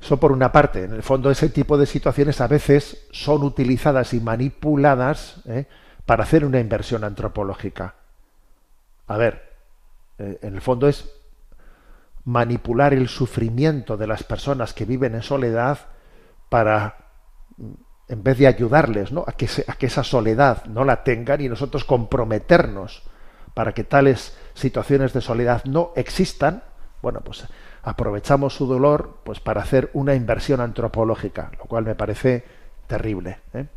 [0.01, 0.83] Eso por una parte.
[0.83, 5.65] En el fondo, ese tipo de situaciones a veces son utilizadas y manipuladas ¿eh?
[6.05, 7.95] para hacer una inversión antropológica.
[9.07, 9.53] A ver,
[10.19, 11.09] eh, en el fondo es
[12.27, 15.79] manipular el sufrimiento de las personas que viven en soledad
[16.49, 16.97] para,
[18.09, 19.23] en vez de ayudarles ¿no?
[19.25, 23.03] a, que esa soledad no la tengan y nosotros comprometernos
[23.53, 26.63] para que tales situaciones de soledad no existan,
[27.01, 27.47] bueno, pues
[27.81, 32.43] aprovechamos su dolor pues para hacer una inversión antropológica, lo cual me parece
[32.87, 33.39] terrible.
[33.53, 33.67] ¿eh?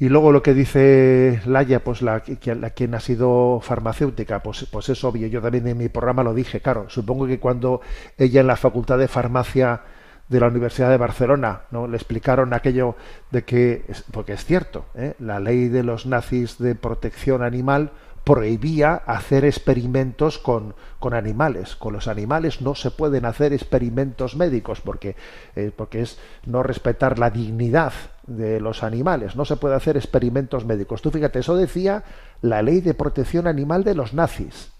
[0.00, 4.88] Y luego lo que dice Laia, pues la, la, quien ha sido farmacéutica, pues, pues
[4.90, 5.26] es obvio.
[5.26, 6.88] Yo también en mi programa lo dije, claro.
[6.88, 7.80] Supongo que cuando
[8.16, 9.82] ella en la Facultad de Farmacia
[10.28, 11.88] de la Universidad de Barcelona, ¿no?
[11.88, 12.94] Le explicaron aquello
[13.30, 15.14] de que, porque es cierto, ¿eh?
[15.18, 17.90] la ley de los nazis de protección animal
[18.22, 21.76] prohibía hacer experimentos con, con, animales.
[21.76, 25.16] Con los animales no se pueden hacer experimentos médicos porque,
[25.56, 27.92] eh, porque es no respetar la dignidad
[28.28, 29.34] de los animales.
[29.34, 31.02] No se puede hacer experimentos médicos.
[31.02, 32.04] Tú fíjate, eso decía
[32.42, 34.72] la ley de protección animal de los nazis.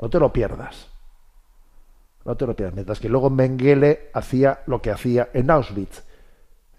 [0.00, 0.88] No te lo pierdas.
[2.24, 2.74] No te lo pierdas.
[2.74, 6.04] Mientras que luego Mengele hacía lo que hacía en Auschwitz.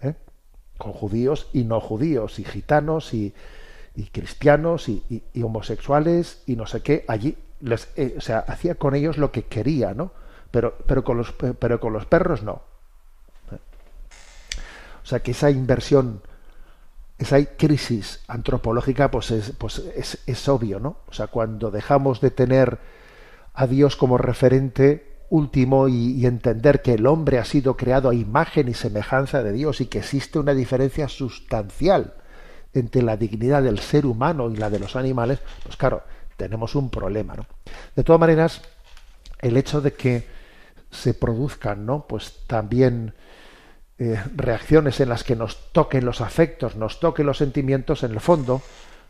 [0.00, 0.14] ¿eh?
[0.76, 3.34] Con judíos y no judíos, y gitanos y,
[3.98, 7.04] y cristianos y, homosexuales y no sé qué.
[7.08, 10.12] Allí, les, eh, o sea, hacía con ellos lo que quería, ¿no?
[10.52, 12.62] Pero, pero, con, los, pero con los perros no.
[15.08, 16.20] O sea que esa inversión,
[17.16, 19.78] esa crisis antropológica, pues es, pues
[20.26, 20.98] es, obvio, ¿no?
[21.08, 22.78] O sea, cuando dejamos de tener
[23.54, 28.14] a Dios como referente último y, y, entender que el hombre ha sido creado a
[28.14, 32.12] imagen y semejanza de Dios y que existe una diferencia sustancial
[32.74, 36.02] entre la dignidad del ser humano y la de los animales, pues claro,
[36.36, 37.46] tenemos un problema, ¿no?
[37.96, 38.60] De todas maneras,
[39.40, 40.26] el hecho de que
[40.90, 42.06] se produzcan, ¿no?
[42.06, 43.14] Pues también
[43.98, 48.20] eh, reacciones en las que nos toquen los afectos, nos toquen los sentimientos, en el
[48.20, 48.62] fondo,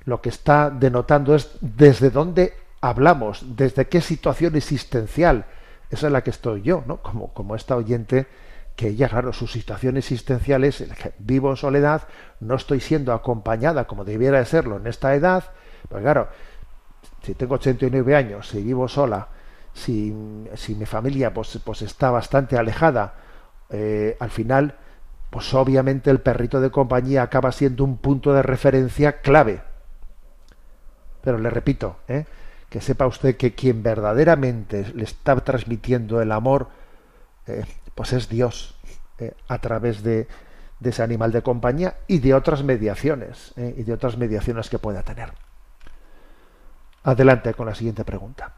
[0.04, 5.44] lo que está denotando es desde dónde hablamos, desde qué situación existencial,
[5.90, 7.02] esa es la que estoy yo, ¿no?
[7.02, 8.26] Como, como esta oyente
[8.76, 10.84] que ella, claro, su situación existencial es
[11.18, 12.02] vivo en soledad,
[12.40, 15.44] no estoy siendo acompañada como debiera de serlo en esta edad,
[15.88, 16.28] pues claro,
[17.22, 19.28] si tengo 89 años, si vivo sola,
[19.74, 20.14] si,
[20.54, 23.14] si mi familia pues, pues está bastante alejada,
[23.70, 24.74] eh, al final,
[25.30, 29.62] pues obviamente el perrito de compañía acaba siendo un punto de referencia clave.
[31.22, 32.24] Pero le repito, ¿eh?
[32.70, 36.68] que sepa usted que quien verdaderamente le está transmitiendo el amor,
[37.46, 37.64] eh,
[37.94, 38.74] pues es Dios,
[39.18, 40.28] eh, a través de,
[40.80, 45.02] de, ese animal de compañía y de otras mediaciones, y de otras mediaciones que pueda
[45.02, 45.32] tener.
[47.02, 48.57] Adelante con la siguiente pregunta.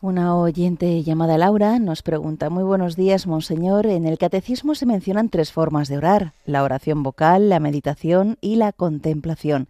[0.00, 3.84] Una oyente llamada Laura nos pregunta, muy buenos días, Monseñor.
[3.86, 8.54] En el catecismo se mencionan tres formas de orar, la oración vocal, la meditación y
[8.54, 9.66] la contemplación.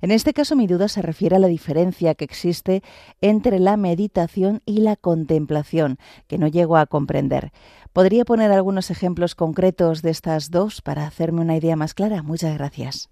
[0.00, 2.84] En este caso mi duda se refiere a la diferencia que existe
[3.20, 7.50] entre la meditación y la contemplación, que no llego a comprender.
[7.92, 12.22] ¿Podría poner algunos ejemplos concretos de estas dos para hacerme una idea más clara?
[12.22, 13.10] Muchas gracias.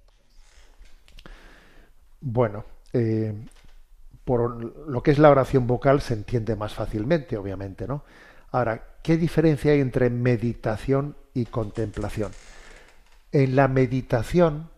[2.20, 3.34] Bueno, eh,
[4.24, 8.04] por lo que es la oración vocal se entiende más fácilmente, obviamente, ¿no?
[8.52, 12.32] Ahora, ¿qué diferencia hay entre meditación y contemplación?
[13.32, 14.68] En la meditación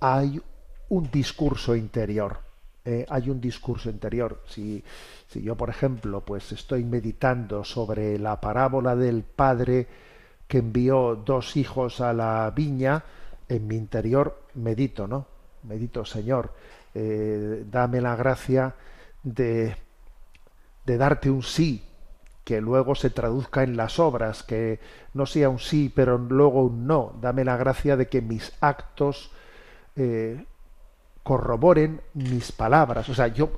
[0.00, 0.40] hay
[0.88, 2.38] un discurso interior.
[2.84, 4.42] Eh, hay un discurso interior.
[4.48, 4.82] Si,
[5.28, 9.86] si yo, por ejemplo, pues estoy meditando sobre la parábola del padre
[10.46, 13.04] que envió dos hijos a la viña,
[13.48, 15.26] en mi interior medito, ¿no?
[15.64, 16.52] Medito, Señor,
[17.00, 18.74] eh, dame la gracia
[19.22, 19.76] de,
[20.84, 21.84] de darte un sí
[22.42, 24.80] que luego se traduzca en las obras, que
[25.14, 27.14] no sea un sí, pero luego un no.
[27.20, 29.30] Dame la gracia de que mis actos
[29.94, 30.44] eh,
[31.22, 33.08] corroboren mis palabras.
[33.10, 33.52] O sea, yo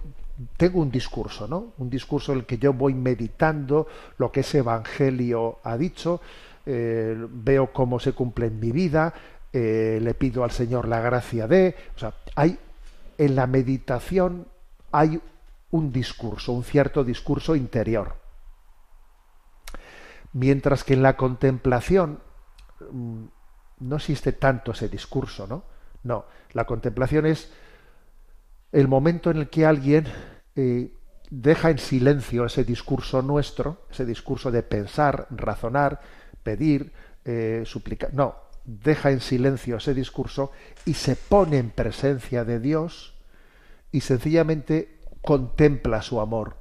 [0.59, 1.73] tengo un discurso, ¿no?
[1.79, 3.87] Un discurso en el que yo voy meditando
[4.19, 6.21] lo que ese Evangelio ha dicho,
[6.67, 9.15] eh, veo cómo se cumple en mi vida,
[9.53, 11.75] le pido al Señor la gracia de...
[11.97, 12.59] O sea, hay
[13.21, 14.49] en la meditación
[14.93, 15.21] hay
[15.73, 18.17] un discurso, un cierto discurso interior.
[20.33, 22.21] Mientras que en la contemplación
[22.91, 23.25] mm,
[23.81, 25.65] no existe tanto ese discurso, ¿no?
[26.03, 27.53] No, la contemplación es
[28.73, 30.07] el momento en el que alguien
[30.57, 30.91] eh,
[31.29, 36.01] deja en silencio ese discurso nuestro, ese discurso de pensar, razonar,
[36.43, 36.91] pedir,
[37.27, 38.15] eh, suplicar.
[38.15, 40.53] No, deja en silencio ese discurso
[40.85, 43.15] y se pone en presencia de Dios
[43.93, 46.57] y sencillamente contempla su amor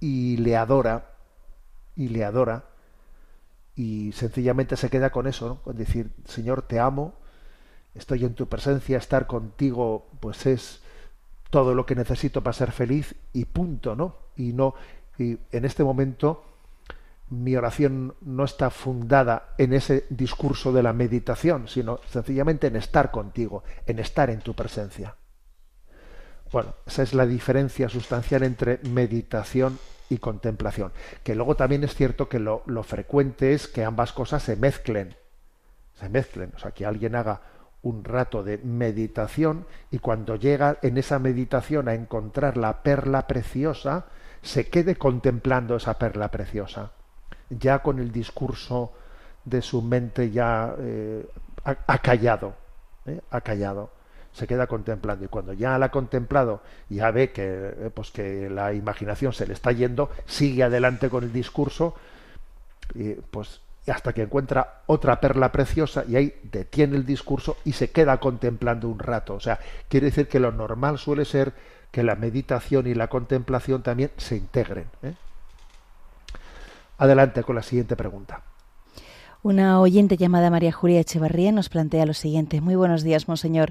[0.00, 1.12] y le adora
[1.96, 2.66] y le adora
[3.76, 7.14] y sencillamente se queda con eso, con decir, Señor, te amo,
[7.94, 10.82] estoy en tu presencia, estar contigo pues es
[11.50, 14.16] todo lo que necesito para ser feliz y punto, ¿no?
[14.36, 14.74] Y no
[15.18, 16.44] y en este momento
[17.42, 23.10] mi oración no está fundada en ese discurso de la meditación, sino sencillamente en estar
[23.10, 25.16] contigo, en estar en tu presencia.
[26.52, 29.78] Bueno, esa es la diferencia sustancial entre meditación
[30.08, 30.92] y contemplación.
[31.22, 35.16] Que luego también es cierto que lo, lo frecuente es que ambas cosas se mezclen.
[35.94, 36.52] se mezclen.
[36.54, 37.40] O sea, que alguien haga
[37.82, 44.06] un rato de meditación y cuando llega en esa meditación a encontrar la perla preciosa,
[44.42, 46.92] se quede contemplando esa perla preciosa.
[47.50, 48.92] Ya con el discurso
[49.44, 51.26] de su mente ya eh,
[51.64, 52.54] ha, ha callado,
[53.06, 53.20] ¿eh?
[53.30, 53.90] ha callado
[54.34, 58.50] se queda contemplando y cuando ya la ha contemplado ya ve que eh, pues que
[58.50, 61.94] la imaginación se le está yendo sigue adelante con el discurso
[62.94, 67.90] y pues hasta que encuentra otra perla preciosa y ahí detiene el discurso y se
[67.90, 71.52] queda contemplando un rato o sea quiere decir que lo normal suele ser
[71.92, 75.14] que la meditación y la contemplación también se integren ¿eh?
[76.98, 78.42] Adelante con la siguiente pregunta
[79.42, 82.60] Una oyente llamada María Julia Echevarría nos plantea lo siguiente.
[82.60, 83.70] Muy buenos días, Monseñor.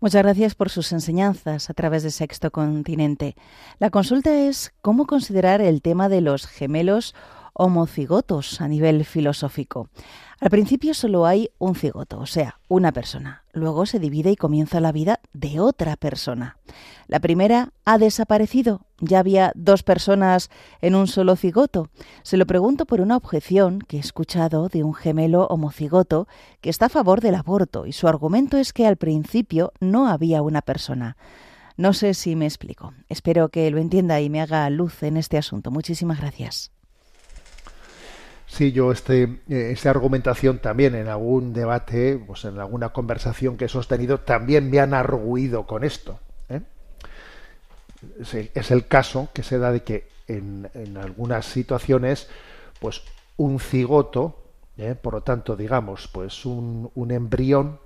[0.00, 3.36] Muchas gracias por sus enseñanzas a través de Sexto Continente.
[3.78, 7.14] La consulta es cómo considerar el tema de los gemelos
[7.52, 9.88] homocigotos a nivel filosófico.
[10.40, 13.39] Al principio solo hay un cigoto, o sea, una persona.
[13.52, 16.58] Luego se divide y comienza la vida de otra persona.
[17.06, 18.86] La primera ha desaparecido.
[19.00, 21.88] Ya había dos personas en un solo cigoto.
[22.22, 26.28] Se lo pregunto por una objeción que he escuchado de un gemelo homocigoto
[26.60, 30.42] que está a favor del aborto y su argumento es que al principio no había
[30.42, 31.16] una persona.
[31.76, 32.92] No sé si me explico.
[33.08, 35.70] Espero que lo entienda y me haga luz en este asunto.
[35.70, 36.70] Muchísimas gracias.
[38.50, 43.66] Sí, yo este, eh, esta argumentación también en algún debate, pues en alguna conversación que
[43.66, 46.18] he sostenido, también me han arguido con esto.
[46.48, 46.60] ¿eh?
[48.54, 52.28] Es, el, caso que se da de que en, en algunas situaciones,
[52.80, 53.02] pues
[53.36, 54.42] un cigoto,
[54.76, 54.96] ¿eh?
[55.00, 57.78] por lo tanto, digamos, pues un, un, embrión,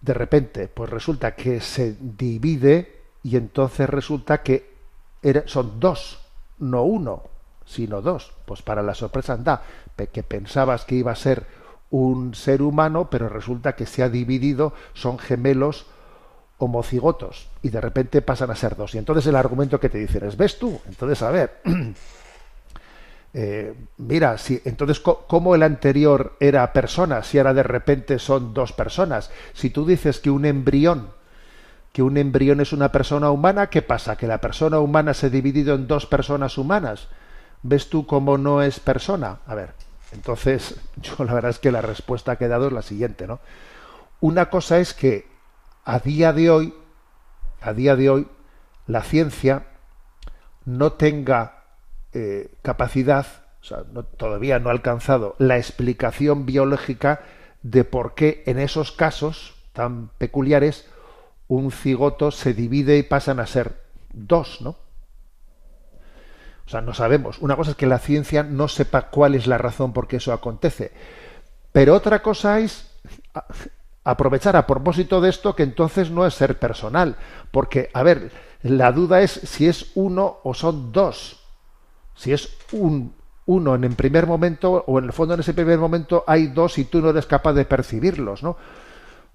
[0.00, 4.74] de repente, pues resulta que se divide y entonces resulta que
[5.44, 6.18] son dos,
[6.58, 7.35] no uno
[7.66, 8.32] sino dos.
[8.46, 9.62] Pues para la sorpresa anda,
[10.12, 11.46] que pensabas que iba a ser
[11.90, 15.86] un ser humano, pero resulta que se ha dividido, son gemelos
[16.58, 18.94] homocigotos, y de repente pasan a ser dos.
[18.94, 20.80] Y entonces el argumento que te dicen es, ¿ves tú?
[20.88, 21.60] Entonces, a ver,
[23.34, 28.72] eh, mira, si, entonces, ¿cómo el anterior era persona si ahora de repente son dos
[28.72, 29.30] personas?
[29.52, 31.10] Si tú dices que un embrión,
[31.92, 34.16] que un embrión es una persona humana, ¿qué pasa?
[34.16, 37.08] ¿Que la persona humana se ha dividido en dos personas humanas?
[37.68, 39.40] ¿Ves tú cómo no es persona?
[39.46, 39.74] A ver,
[40.12, 43.40] entonces yo la verdad es que la respuesta que he dado es la siguiente, ¿no?
[44.20, 45.26] Una cosa es que
[45.84, 46.74] a día de hoy,
[47.60, 48.28] a día de hoy,
[48.86, 49.66] la ciencia
[50.64, 51.64] no tenga
[52.12, 53.26] eh, capacidad,
[53.60, 53.82] o sea,
[54.16, 57.20] todavía no ha alcanzado la explicación biológica
[57.62, 60.88] de por qué en esos casos tan peculiares
[61.48, 64.76] un cigoto se divide y pasan a ser dos, ¿no?
[66.66, 67.38] O sea, no sabemos.
[67.40, 70.32] Una cosa es que la ciencia no sepa cuál es la razón por qué eso
[70.32, 70.92] acontece.
[71.72, 72.90] Pero otra cosa es
[74.02, 77.16] aprovechar a propósito de esto que entonces no es ser personal.
[77.50, 81.40] Porque, a ver, la duda es si es uno o son dos.
[82.14, 83.14] Si es un
[83.46, 86.78] uno en el primer momento o en el fondo en ese primer momento hay dos
[86.78, 88.56] y tú no eres capaz de percibirlos, ¿no?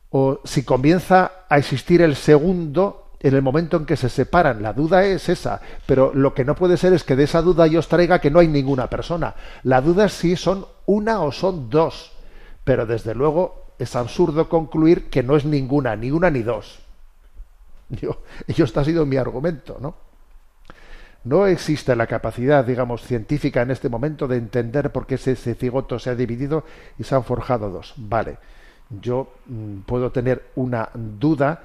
[0.09, 4.61] O si comienza a existir el segundo en el momento en que se separan.
[4.61, 7.67] La duda es esa, pero lo que no puede ser es que de esa duda
[7.67, 9.36] yo os traiga que no hay ninguna persona.
[9.63, 12.11] La duda es si son una o son dos,
[12.63, 16.80] pero desde luego es absurdo concluir que no es ninguna, ni una ni dos.
[17.89, 19.95] Yo, yo este ha sido mi argumento, ¿no?
[21.26, 25.55] No existe la capacidad, digamos, científica en este momento de entender por qué ese, ese
[25.55, 26.63] cigoto se ha dividido
[26.97, 27.93] y se han forjado dos.
[27.97, 28.38] Vale,
[28.89, 31.63] yo mm, puedo tener una duda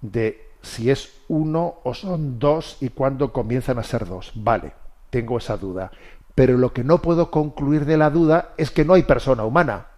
[0.00, 4.32] de si es uno o son dos y cuándo comienzan a ser dos.
[4.34, 4.72] Vale,
[5.10, 5.90] tengo esa duda.
[6.34, 9.88] Pero lo que no puedo concluir de la duda es que no hay persona humana.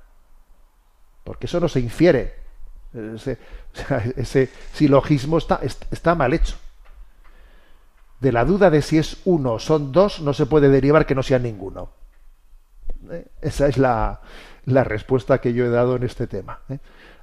[1.24, 2.34] Porque eso no se infiere.
[3.16, 3.38] Ese,
[4.72, 6.56] silogismo está, mal hecho.
[8.20, 11.14] De la duda de si es uno o son dos no se puede derivar que
[11.14, 11.90] no sea ninguno.
[13.10, 13.26] ¿Eh?
[13.40, 14.20] Esa es la,
[14.66, 16.60] respuesta que yo he dado en este tema.
[16.68, 16.78] ¿eh?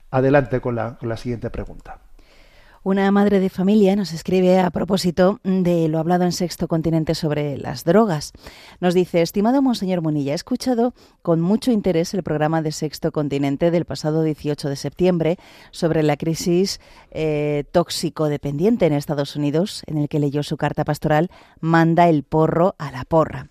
[0.09, 1.99] Adelante con la, con la siguiente pregunta.
[2.87, 7.57] Una madre de familia nos escribe a propósito de lo hablado en Sexto Continente sobre
[7.57, 8.31] las drogas.
[8.79, 13.71] Nos dice, estimado Monseñor Monilla, he escuchado con mucho interés el programa de Sexto Continente
[13.71, 15.37] del pasado 18 de septiembre
[15.71, 16.79] sobre la crisis
[17.11, 21.29] eh, tóxico-dependiente en Estados Unidos, en el que leyó su carta pastoral
[21.59, 23.49] Manda el porro a la porra.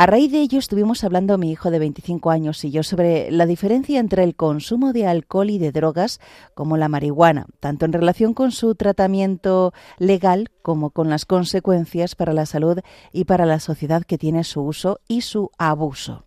[0.00, 3.44] A raíz de ello estuvimos hablando mi hijo de 25 años y yo sobre la
[3.44, 6.20] diferencia entre el consumo de alcohol y de drogas
[6.54, 12.32] como la marihuana, tanto en relación con su tratamiento legal como con las consecuencias para
[12.32, 12.78] la salud
[13.12, 16.24] y para la sociedad que tiene su uso y su abuso.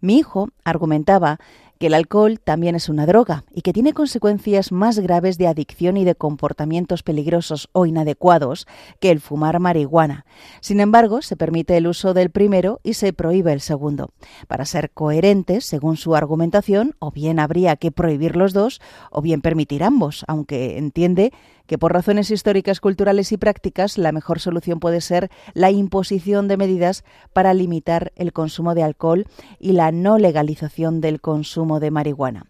[0.00, 1.40] Mi hijo argumentaba
[1.82, 5.96] que el alcohol también es una droga y que tiene consecuencias más graves de adicción
[5.96, 8.68] y de comportamientos peligrosos o inadecuados
[9.00, 10.24] que el fumar marihuana.
[10.60, 14.10] Sin embargo, se permite el uso del primero y se prohíbe el segundo.
[14.46, 18.80] Para ser coherentes, según su argumentación, o bien habría que prohibir los dos
[19.10, 21.32] o bien permitir ambos, aunque entiende
[21.66, 26.56] que por razones históricas, culturales y prácticas la mejor solución puede ser la imposición de
[26.56, 29.26] medidas para limitar el consumo de alcohol
[29.58, 32.46] y la no legalización del consumo de marihuana.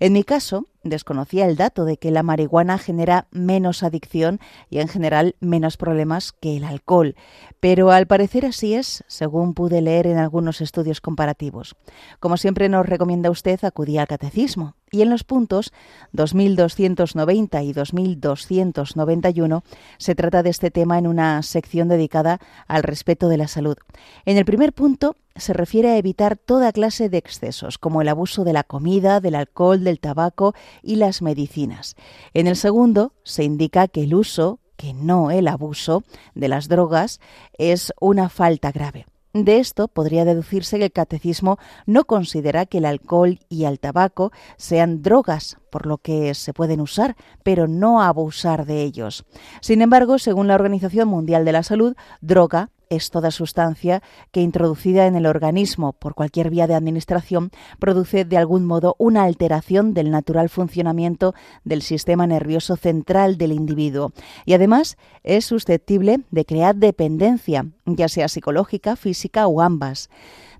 [0.00, 4.40] En mi caso, desconocía el dato de que la marihuana genera menos adicción
[4.70, 7.16] y en general menos problemas que el alcohol,
[7.60, 11.76] pero al parecer así es, según pude leer en algunos estudios comparativos.
[12.20, 15.74] Como siempre nos recomienda usted acudir al catecismo y en los puntos
[16.12, 19.62] 2290 y 2291
[19.98, 23.76] se trata de este tema en una sección dedicada al respeto de la salud.
[24.24, 28.42] En el primer punto se refiere a evitar toda clase de excesos, como el abuso
[28.42, 31.94] de la comida, del alcohol, del tabaco y las medicinas.
[32.32, 37.20] En el segundo se indica que el uso, que no el abuso, de las drogas
[37.58, 39.06] es una falta grave.
[39.44, 44.32] De esto podría deducirse que el catecismo no considera que el alcohol y el tabaco
[44.56, 49.26] sean drogas, por lo que se pueden usar, pero no abusar de ellos.
[49.60, 55.06] Sin embargo, según la Organización Mundial de la Salud, droga es toda sustancia que introducida
[55.06, 60.10] en el organismo por cualquier vía de administración produce de algún modo una alteración del
[60.10, 61.34] natural funcionamiento
[61.64, 64.12] del sistema nervioso central del individuo
[64.44, 70.08] y además es susceptible de crear dependencia, ya sea psicológica, física o ambas.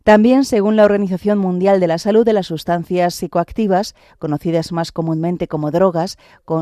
[0.06, 5.48] También, según la Organización Mundial de la Salud, de las sustancias psicoactivas, conocidas más comúnmente
[5.48, 6.16] como drogas,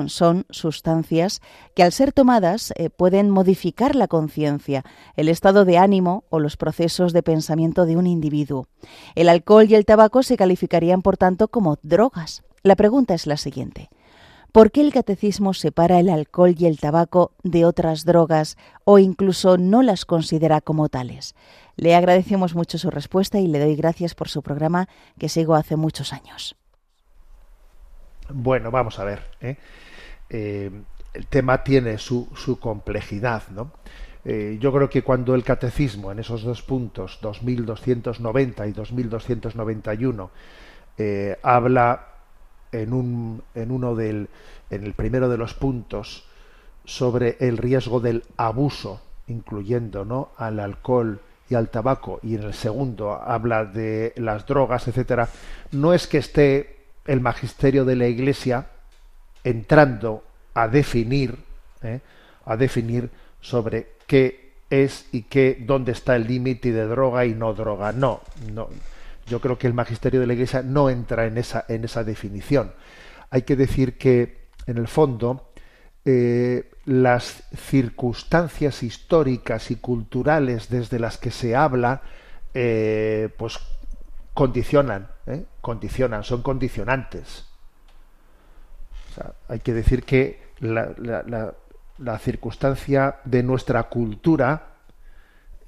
[0.07, 1.43] son sustancias
[1.75, 4.83] que al ser tomadas eh, pueden modificar la conciencia,
[5.15, 8.67] el estado de ánimo o los procesos de pensamiento de un individuo.
[9.15, 12.45] El alcohol y el tabaco se calificarían, por tanto, como drogas.
[12.63, 13.91] La pregunta es la siguiente.
[14.55, 19.59] ¿Por qué el catecismo separa el alcohol y el tabaco de otras drogas o incluso
[19.59, 21.35] no las considera como tales?
[21.75, 24.89] Le agradecemos mucho su respuesta y le doy gracias por su programa
[25.19, 26.55] que sigo hace muchos años.
[28.29, 29.23] Bueno, vamos a ver.
[29.41, 29.57] ¿eh?
[30.31, 30.71] Eh,
[31.15, 32.29] el tema tiene su,
[32.61, 33.73] complejidad, ¿no?
[34.25, 40.31] Eh, yo creo que cuando el catecismo, en esos dos puntos, 2290 y 2291,
[41.43, 42.14] habla
[42.83, 44.29] en, un, en uno del,
[44.71, 46.25] en el primero de los puntos
[46.85, 50.31] sobre el riesgo del abuso, incluyendo ¿no?
[50.37, 55.29] al alcohol y al tabaco, y en el segundo habla de las drogas, etcétera,
[55.73, 58.67] no es que esté el magisterio de la Iglesia
[59.45, 61.37] entrando a definir,
[61.83, 62.01] ¿eh?
[62.47, 63.11] a definir
[63.41, 67.93] sobre qué es y qué, dónde está el límite de droga y no droga.
[67.93, 68.21] No,
[68.53, 68.69] no.
[69.27, 72.73] Yo creo que el magisterio de la Iglesia no entra en esa, en esa definición.
[73.31, 75.51] Hay que decir que, en el fondo,
[76.05, 82.03] eh, las circunstancias históricas y culturales desde las que se habla,
[82.53, 83.59] eh, pues
[84.35, 85.45] condicionan, ¿eh?
[85.61, 87.47] condicionan, son condicionantes.
[89.49, 91.55] hay que decir que la,
[91.99, 94.74] la, circunstancia de nuestra cultura,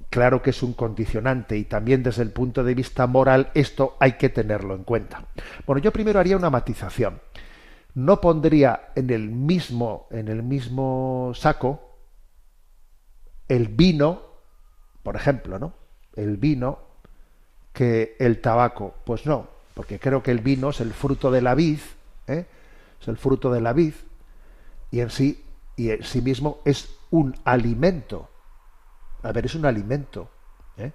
[0.09, 4.13] claro que es un condicionante y también desde el punto de vista moral esto hay
[4.13, 5.25] que tenerlo en cuenta.
[5.65, 7.19] Bueno, yo primero haría una matización
[7.97, 11.97] no pondría en el mismo, en el mismo saco
[13.47, 14.21] el vino,
[15.01, 15.73] por ejemplo, ¿no?
[16.15, 16.77] El vino
[17.73, 18.93] que el tabaco.
[19.03, 21.79] Pues no, porque creo que el vino es el fruto de la vid,
[22.27, 22.45] ¿eh?
[23.01, 23.95] es el fruto de la vid,
[24.91, 25.43] y en sí,
[25.75, 28.29] y en sí mismo es un alimento.
[29.23, 30.29] A ver, es un alimento.
[30.77, 30.91] ¿eh?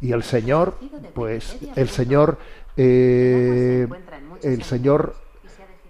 [0.00, 0.78] Y el Señor,
[1.14, 2.38] pues, el Señor,
[2.76, 3.86] eh,
[4.42, 5.16] el Señor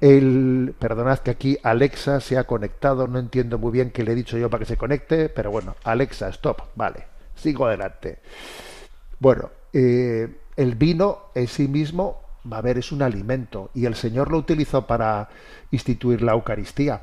[0.00, 4.14] el, perdonad que aquí Alexa se ha conectado, no entiendo muy bien qué le he
[4.14, 8.20] dicho yo para que se conecte, pero bueno, Alexa, stop, vale, sigo adelante.
[9.18, 13.94] Bueno, eh, el vino en sí mismo, va a ver, es un alimento y el
[13.94, 15.28] Señor lo utilizó para
[15.70, 17.02] instituir la Eucaristía.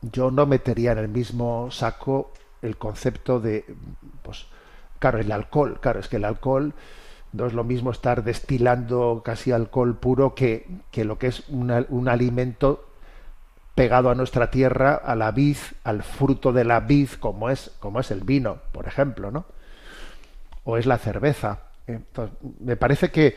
[0.00, 2.32] Yo no metería en el mismo saco
[2.64, 3.64] el concepto de,
[4.22, 4.46] pues,
[4.98, 6.74] claro, el alcohol, claro, es que el alcohol
[7.32, 12.08] no es lo mismo estar destilando casi alcohol puro que, que lo que es un
[12.08, 12.88] alimento
[13.74, 18.00] pegado a nuestra tierra, a la vid, al fruto de la vid, como es, como
[18.00, 19.46] es el vino, por ejemplo, ¿no?
[20.64, 21.60] O es la cerveza.
[21.86, 23.36] Entonces, me parece que,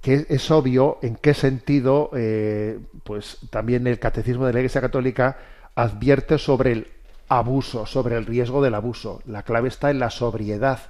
[0.00, 5.36] que es obvio en qué sentido, eh, pues también el catecismo de la Iglesia Católica
[5.74, 6.86] advierte sobre el
[7.28, 9.22] abuso, sobre el riesgo del abuso.
[9.26, 10.80] La clave está en la sobriedad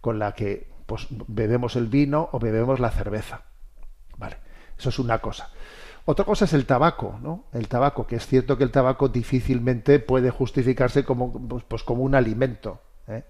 [0.00, 3.42] con la que pues bebemos el vino o bebemos la cerveza.
[4.18, 4.36] Vale,
[4.78, 5.50] eso es una cosa.
[6.06, 7.44] Otra cosa es el tabaco, ¿no?
[7.52, 12.02] El tabaco, que es cierto que el tabaco difícilmente puede justificarse como, pues, pues como
[12.02, 13.24] un alimento, ¿eh?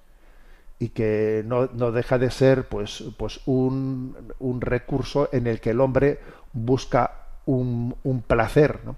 [0.81, 5.71] y que no, no deja de ser pues, pues un, un recurso en el que
[5.71, 6.19] el hombre
[6.53, 8.81] busca un, placer.
[8.85, 8.97] ¿no?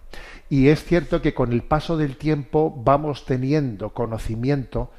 [0.48, 4.90] Y es cierto que con el paso del tiempo vamos teniendo conocimiento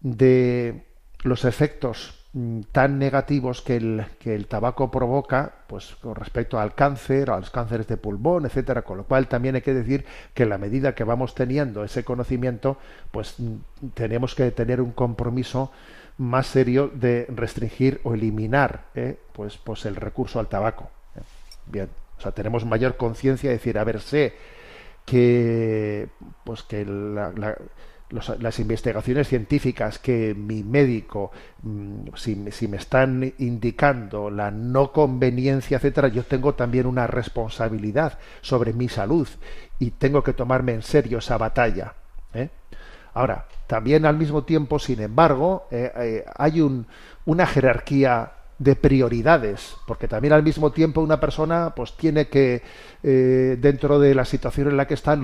[0.00, 0.84] de
[1.22, 6.74] los efectos mm, tan negativos que el, que el tabaco provoca, pues con respecto al
[6.74, 10.04] cáncer, a los cánceres de pulmón, etcétera, con lo cual también hay que decir
[10.34, 12.78] que en la medida que vamos teniendo ese conocimiento,
[13.10, 15.70] pues mm, tenemos que tener un compromiso
[16.16, 20.90] más serio de restringir o eliminar eh, pues, pues el recurso al tabaco.
[21.16, 21.20] ¿eh?
[21.66, 21.88] Bien,
[22.18, 24.34] o sea, tenemos mayor conciencia de decir, a ver, sé
[25.04, 26.08] que
[26.44, 31.30] pues que las investigaciones científicas que mi médico,
[31.62, 38.18] mm, si, si, me están indicando la no conveniencia, etcétera, yo tengo también una responsabilidad
[38.40, 39.28] sobre mi salud
[39.78, 41.94] y tengo que tomarme en serio esa batalla.
[42.32, 42.50] ¿eh?
[43.14, 46.86] Ahora, también al mismo tiempo, sin embargo, eh, eh, hay un,
[47.24, 52.62] una jerarquía de prioridades, porque también al mismo tiempo una persona pues tiene que
[53.02, 55.16] eh, dentro de la situación en la que está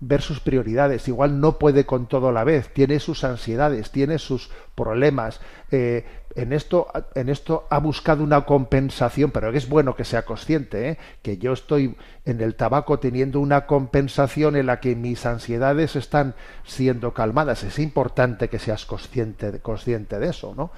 [0.00, 1.06] ver sus prioridades.
[1.06, 5.40] Igual no puede con todo a la vez, tiene sus ansiedades, tiene sus problemas.
[5.70, 6.04] Eh,
[6.34, 10.98] en esto, en esto ha buscado una compensación, pero es bueno que sea consciente, ¿eh?
[11.22, 11.94] que yo estoy
[12.24, 17.62] en el tabaco teniendo una compensación en la que mis ansiedades están siendo calmadas.
[17.62, 20.72] Es importante que seas consciente, consciente de eso, ¿no?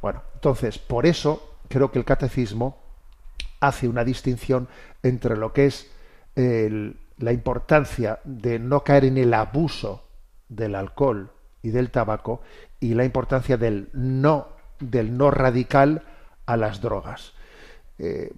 [0.00, 2.78] Bueno, entonces, por eso creo que el catecismo
[3.60, 4.68] hace una distinción
[5.02, 5.90] entre lo que es
[6.36, 10.04] el, la importancia de no caer en el abuso
[10.48, 11.30] del alcohol
[11.62, 12.40] y del tabaco
[12.80, 16.02] y la importancia del no del no radical
[16.46, 17.32] a las drogas.
[17.98, 18.32] Eh,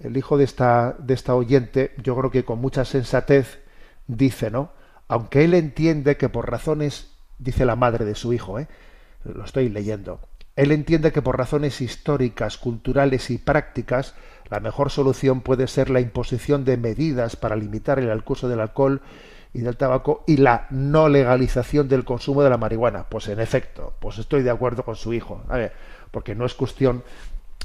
[0.00, 3.60] el hijo de esta, de esta oyente, yo creo que con mucha sensatez
[4.06, 4.70] dice, ¿no?
[5.08, 8.68] Aunque él entiende que por razones, dice la madre de su hijo, ¿eh?
[9.24, 10.20] lo estoy leyendo,
[10.56, 14.14] él entiende que por razones históricas, culturales y prácticas,
[14.48, 19.02] la mejor solución puede ser la imposición de medidas para limitar el curso del alcohol
[19.52, 23.04] y del tabaco y la no legalización del consumo de la marihuana.
[23.08, 25.72] Pues en efecto, pues estoy de acuerdo con su hijo, a ver,
[26.10, 27.04] porque no es cuestión,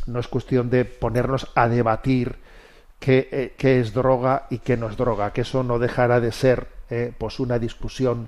[0.06, 2.36] no es cuestión de ponernos a debatir
[3.00, 6.68] qué, eh, es droga y qué no es droga, que eso no dejará de ser
[6.90, 8.28] eh, pues una discusión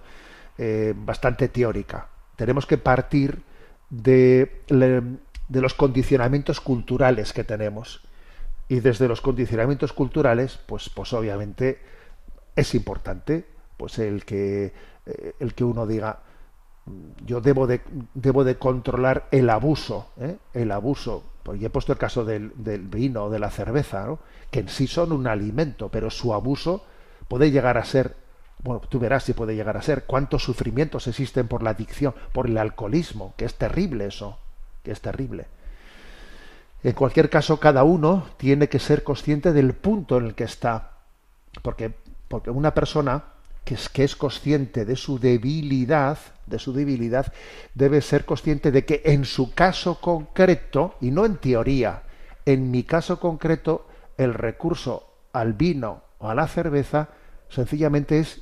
[0.57, 2.07] eh, bastante teórica.
[2.35, 3.41] Tenemos que partir
[3.93, 8.01] de, de los condicionamientos culturales que tenemos.
[8.67, 11.79] Y desde los condicionamientos culturales, pues, pues obviamente
[12.55, 13.45] es importante
[13.77, 14.73] pues el que
[15.05, 16.19] eh, el que uno diga
[16.85, 17.81] mm, yo debo de
[18.13, 20.37] debo de controlar el abuso ¿eh?
[20.53, 24.07] el abuso pues he puesto el caso del, del vino o de la cerveza
[24.51, 26.85] que en sí son un alimento pero su abuso
[27.27, 28.15] puede llegar a ser
[28.63, 30.05] bueno tú verás si puede llegar a ser.
[30.05, 34.37] Cuántos sufrimientos existen por la adicción por el alcoholismo que es terrible eso
[34.83, 35.47] que es terrible.
[36.83, 40.91] En cualquier caso, cada uno tiene que ser consciente del punto en el que está.
[41.61, 41.93] Porque,
[42.27, 43.23] porque una persona
[43.63, 47.31] que es, que es consciente de su debilidad, de su debilidad,
[47.73, 52.03] debe ser consciente de que en su caso concreto, y no en teoría,
[52.45, 53.87] en mi caso concreto,
[54.17, 57.09] el recurso al vino o a la cerveza
[57.49, 58.41] sencillamente es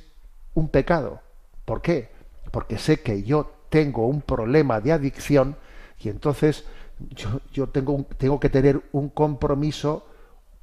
[0.54, 1.20] un pecado.
[1.64, 2.10] ¿Por qué?
[2.50, 5.56] Porque sé que yo tengo un problema de adicción
[5.98, 6.64] y entonces
[7.10, 10.06] yo, yo tengo, tengo que tener un compromiso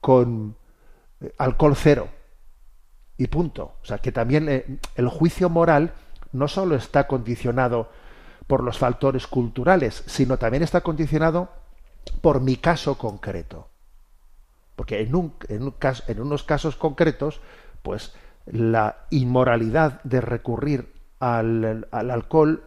[0.02, 0.56] con
[1.22, 2.10] eh, alcohol cero.
[3.18, 3.74] Y punto.
[3.82, 5.94] O sea, que también eh, el juicio moral
[6.32, 7.90] no solo está condicionado
[8.48, 11.50] por los factores culturales, sino también está condicionado
[12.22, 13.68] por mi caso concreto.
[14.76, 15.76] Porque en, un, en, un
[16.08, 17.42] en unos casos concretos,
[17.84, 18.14] pues
[18.52, 22.64] la inmoralidad de recurrir al, al alcohol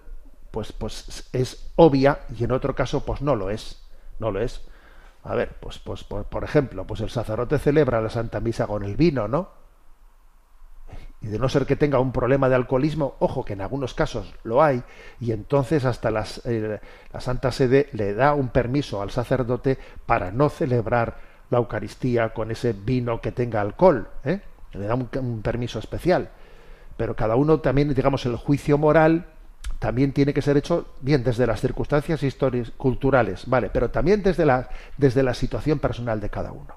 [0.53, 3.83] pues, pues es obvia y en otro caso pues no lo es,
[4.21, 4.65] no lo es.
[5.25, 8.83] A ver, pues, pues por, por ejemplo, pues el sacerdote celebra la Santa Misa con
[8.83, 9.51] el vino, ¿no?
[11.21, 14.35] Y de no ser que tenga un problema de alcoholismo, ojo que en algunos casos
[14.43, 14.83] lo hay,
[15.21, 16.81] y entonces hasta las, eh,
[17.13, 21.19] la Santa Sede le da un permiso al sacerdote para no celebrar
[21.51, 24.41] la Eucaristía con ese vino que tenga alcohol, ¿eh?
[24.73, 26.31] Le da un, permiso especial.
[26.97, 29.27] Pero cada uno también, digamos, el juicio moral
[29.79, 34.47] también tiene que ser hecho bien desde las circunstancias históricas, culturales, vale, pero también desde
[34.47, 36.75] la, desde la situación personal de cada uno.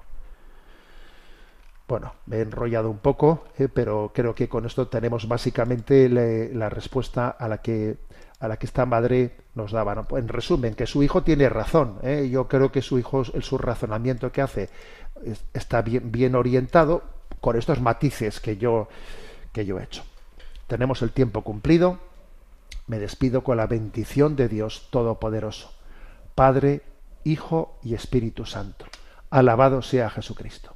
[1.88, 6.68] Bueno, me he enrollado un poco, eh, pero creo que con esto tenemos básicamente la
[6.68, 7.96] respuesta a la que
[8.38, 9.94] a la que esta madre nos daba.
[9.94, 10.06] ¿no?
[10.18, 11.98] En resumen, que su hijo tiene razón.
[12.02, 12.28] ¿eh?
[12.30, 14.68] Yo creo que su hijo, su razonamiento que hace
[15.24, 17.02] es- está bien, bien orientado
[17.46, 18.88] con estos matices que yo,
[19.52, 20.02] que yo he hecho.
[20.66, 22.00] Tenemos el tiempo cumplido.
[22.88, 25.72] Me despido con la bendición de Dios Todopoderoso,
[26.34, 26.82] Padre,
[27.22, 28.86] Hijo y Espíritu Santo.
[29.30, 30.75] Alabado sea Jesucristo.